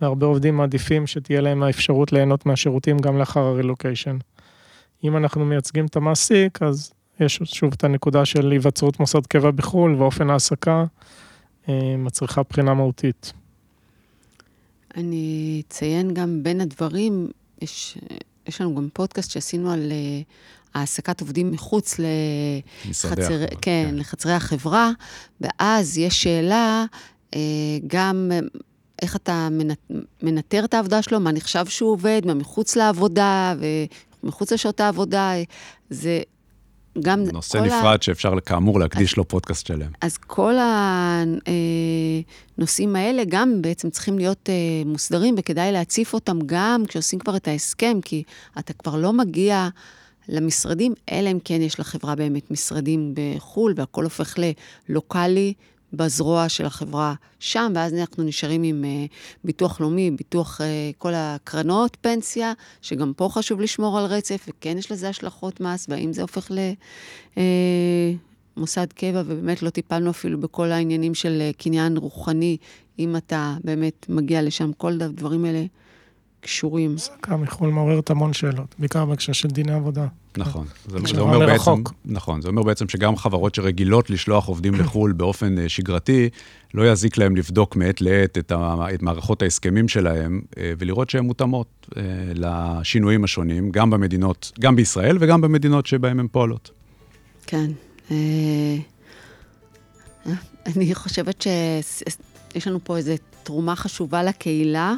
והרבה 0.00 0.26
עובדים 0.26 0.56
מעדיפים 0.56 1.06
שתהיה 1.06 1.40
להם 1.40 1.62
האפשרות 1.62 2.12
ליהנות 2.12 2.46
מהשירותים 2.46 2.98
גם 2.98 3.18
לאחר 3.18 3.40
הרילוקיישן. 3.40 4.16
אם 5.04 5.16
אנחנו 5.16 5.44
מייצגים 5.44 5.86
את 5.86 5.96
המעסיק, 5.96 6.62
אז 6.62 6.92
יש 7.20 7.40
שוב 7.44 7.72
את 7.72 7.84
הנקודה 7.84 8.24
של 8.24 8.50
היווצרות 8.50 9.00
מוסד 9.00 9.26
קבע 9.26 9.50
בחו"ל 9.50 9.94
ואופן 9.94 10.30
העסקה 10.30 10.84
אה, 11.68 11.94
מצריכה 11.98 12.42
בחינה 12.50 12.74
מהותית. 12.74 13.32
אני 14.96 15.62
אציין 15.68 16.14
גם 16.14 16.42
בין 16.42 16.60
הדברים, 16.60 17.28
יש, 17.62 17.98
יש 18.48 18.60
לנו 18.60 18.74
גם 18.74 18.88
פודקאסט 18.92 19.30
שעשינו 19.30 19.72
על 19.72 19.92
uh, 19.92 20.74
העסקת 20.74 21.20
עובדים 21.20 21.50
מחוץ 21.50 22.00
לחצר, 22.88 23.46
כן, 23.46 23.56
כן. 23.60 23.94
לחצרי 23.94 24.32
החברה, 24.32 24.90
ואז 25.40 25.98
יש 25.98 26.22
שאלה 26.22 26.84
uh, 27.30 27.36
גם 27.86 28.30
איך 29.02 29.16
אתה 29.16 29.48
מנטר 30.22 30.64
את 30.64 30.74
העבודה 30.74 31.02
שלו, 31.02 31.20
מה 31.20 31.32
נחשב 31.32 31.66
שהוא 31.66 31.90
עובד, 31.90 32.22
מה 32.24 32.34
מחוץ 32.34 32.76
לעבודה 32.76 33.54
ומחוץ 34.22 34.52
לשעות 34.52 34.80
העבודה. 34.80 35.32
זה 35.90 36.20
גם... 37.00 37.24
נושא 37.32 37.58
נפרד 37.58 37.98
ה... 38.00 38.02
שאפשר 38.02 38.40
כאמור 38.40 38.80
להקדיש 38.80 39.12
אז, 39.12 39.16
לו 39.16 39.28
פודקאסט 39.28 39.66
שלם. 39.66 39.90
אז 40.00 40.16
כל 40.16 40.54
הנושאים 42.58 42.96
האלה 42.96 43.22
גם 43.28 43.62
בעצם 43.62 43.90
צריכים 43.90 44.18
להיות 44.18 44.48
אה, 44.48 44.54
מוסדרים, 44.86 45.34
וכדאי 45.38 45.72
להציף 45.72 46.14
אותם 46.14 46.38
גם 46.46 46.82
כשעושים 46.88 47.18
כבר 47.18 47.36
את 47.36 47.48
ההסכם, 47.48 47.98
כי 48.04 48.22
אתה 48.58 48.72
כבר 48.72 48.96
לא 48.96 49.12
מגיע 49.12 49.68
למשרדים, 50.28 50.94
אלא 51.12 51.30
אם 51.30 51.38
כן 51.44 51.62
יש 51.62 51.80
לחברה 51.80 52.14
באמת 52.14 52.50
משרדים 52.50 53.14
בחו"ל, 53.14 53.72
והכול 53.76 54.04
הופך 54.04 54.34
ללוקאלי. 54.88 55.54
בזרוע 55.92 56.48
של 56.48 56.66
החברה 56.66 57.14
שם, 57.38 57.72
ואז 57.74 57.94
אנחנו 57.94 58.24
נשארים 58.24 58.62
עם 58.62 58.84
uh, 58.84 59.12
ביטוח 59.44 59.80
לאומי, 59.80 60.10
ביטוח 60.10 60.60
uh, 60.60 60.64
כל 60.98 61.12
הקרנות 61.14 61.96
פנסיה, 62.00 62.52
שגם 62.82 63.12
פה 63.16 63.28
חשוב 63.32 63.60
לשמור 63.60 63.98
על 63.98 64.04
רצף, 64.04 64.46
וכן 64.48 64.78
יש 64.78 64.92
לזה 64.92 65.08
השלכות 65.08 65.60
מס, 65.60 65.86
והאם 65.88 66.12
זה 66.12 66.22
הופך 66.22 66.50
למוסד 68.56 68.86
uh, 68.90 68.94
קבע, 68.94 69.22
ובאמת 69.26 69.62
לא 69.62 69.70
טיפלנו 69.70 70.10
אפילו 70.10 70.40
בכל 70.40 70.72
העניינים 70.72 71.14
של 71.14 71.50
קניין 71.58 71.96
רוחני, 71.96 72.56
אם 72.98 73.16
אתה 73.16 73.56
באמת 73.64 74.06
מגיע 74.08 74.42
לשם, 74.42 74.72
כל 74.72 74.92
הדברים 75.02 75.44
האלה 75.44 75.64
קשורים. 76.46 76.92
העסקה 76.92 77.36
מחו"ל 77.36 77.70
מעוררת 77.70 78.10
המון 78.10 78.32
שאלות, 78.32 78.74
בעיקר 78.78 79.04
בהקשר 79.04 79.32
של 79.32 79.48
דיני 79.48 79.72
עבודה. 79.72 80.06
נכון. 80.36 80.66
זה, 80.86 80.98
זה 81.14 81.20
אומר 81.20 81.38
בעצם, 81.38 81.70
נכון, 82.04 82.42
זה 82.42 82.48
אומר 82.48 82.62
בעצם 82.62 82.88
שגם 82.88 83.16
חברות 83.16 83.54
שרגילות 83.54 84.10
לשלוח 84.10 84.46
עובדים 84.46 84.74
לחו"ל 84.80 85.12
באופן 85.12 85.58
אה, 85.58 85.68
שגרתי, 85.68 86.28
לא 86.74 86.92
יזיק 86.92 87.18
להם 87.18 87.36
לבדוק 87.36 87.76
מעת 87.76 88.00
לעת 88.00 88.38
את, 88.38 88.52
את 88.94 89.02
מערכות 89.02 89.42
ההסכמים 89.42 89.88
שלהם, 89.88 90.40
אה, 90.58 90.72
ולראות 90.78 91.10
שהן 91.10 91.24
מותאמות 91.24 91.86
אה, 91.96 92.02
לשינויים 92.34 93.24
השונים, 93.24 93.70
גם 93.70 93.90
במדינות, 93.90 94.52
גם 94.60 94.76
בישראל 94.76 95.16
וגם 95.20 95.40
במדינות 95.40 95.86
שבהן 95.86 96.20
הן 96.20 96.26
פועלות. 96.32 96.70
כן. 97.46 97.70
אני 100.66 100.94
חושבת 100.94 101.46
שיש 102.56 102.68
לנו 102.68 102.78
פה 102.84 102.96
איזו 102.96 103.12
תרומה 103.42 103.76
חשובה 103.76 104.22
לקהילה, 104.22 104.94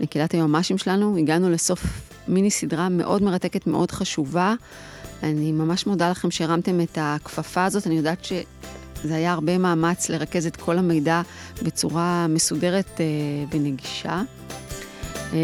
לקהילת 0.00 0.32
היועמ"שים 0.32 0.78
שלנו. 0.78 1.16
הגענו 1.18 1.50
לסוף 1.50 1.84
מיני 2.28 2.50
סדרה 2.50 2.88
מאוד 2.88 3.22
מרתקת, 3.22 3.66
מאוד 3.66 3.90
חשובה. 3.90 4.54
אני 5.22 5.52
ממש 5.52 5.86
מודה 5.86 6.10
לכם 6.10 6.30
שהרמתם 6.30 6.80
את 6.80 6.98
הכפפה 7.00 7.64
הזאת. 7.64 7.86
אני 7.86 7.96
יודעת 7.96 8.24
שזה 8.24 9.14
היה 9.14 9.32
הרבה 9.32 9.58
מאמץ 9.58 10.08
לרכז 10.08 10.46
את 10.46 10.56
כל 10.56 10.78
המידע 10.78 11.22
בצורה 11.62 12.26
מסודרת 12.28 13.00
אה, 13.00 13.04
ונגישה. 13.50 14.22
אה, 15.32 15.38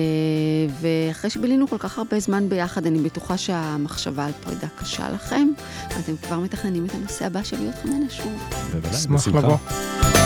ואחרי 0.80 1.30
שבילינו 1.30 1.68
כל 1.68 1.78
כך 1.78 1.98
הרבה 1.98 2.20
זמן 2.20 2.48
ביחד, 2.48 2.86
אני 2.86 2.98
בטוחה 2.98 3.36
שהמחשבה 3.36 4.26
על 4.26 4.32
פרידה 4.44 4.68
קשה 4.78 5.10
לכם, 5.10 5.48
ואתם 5.96 6.16
כבר 6.16 6.38
מתכננים 6.38 6.86
את 6.86 6.94
הנושא 6.94 7.26
הבא 7.26 7.42
של 7.42 7.56
להיות 7.58 7.74
חמנה 7.82 8.10
שוב. 8.10 8.32
בוודאי, 8.72 8.90
בשמחה. 8.90 10.25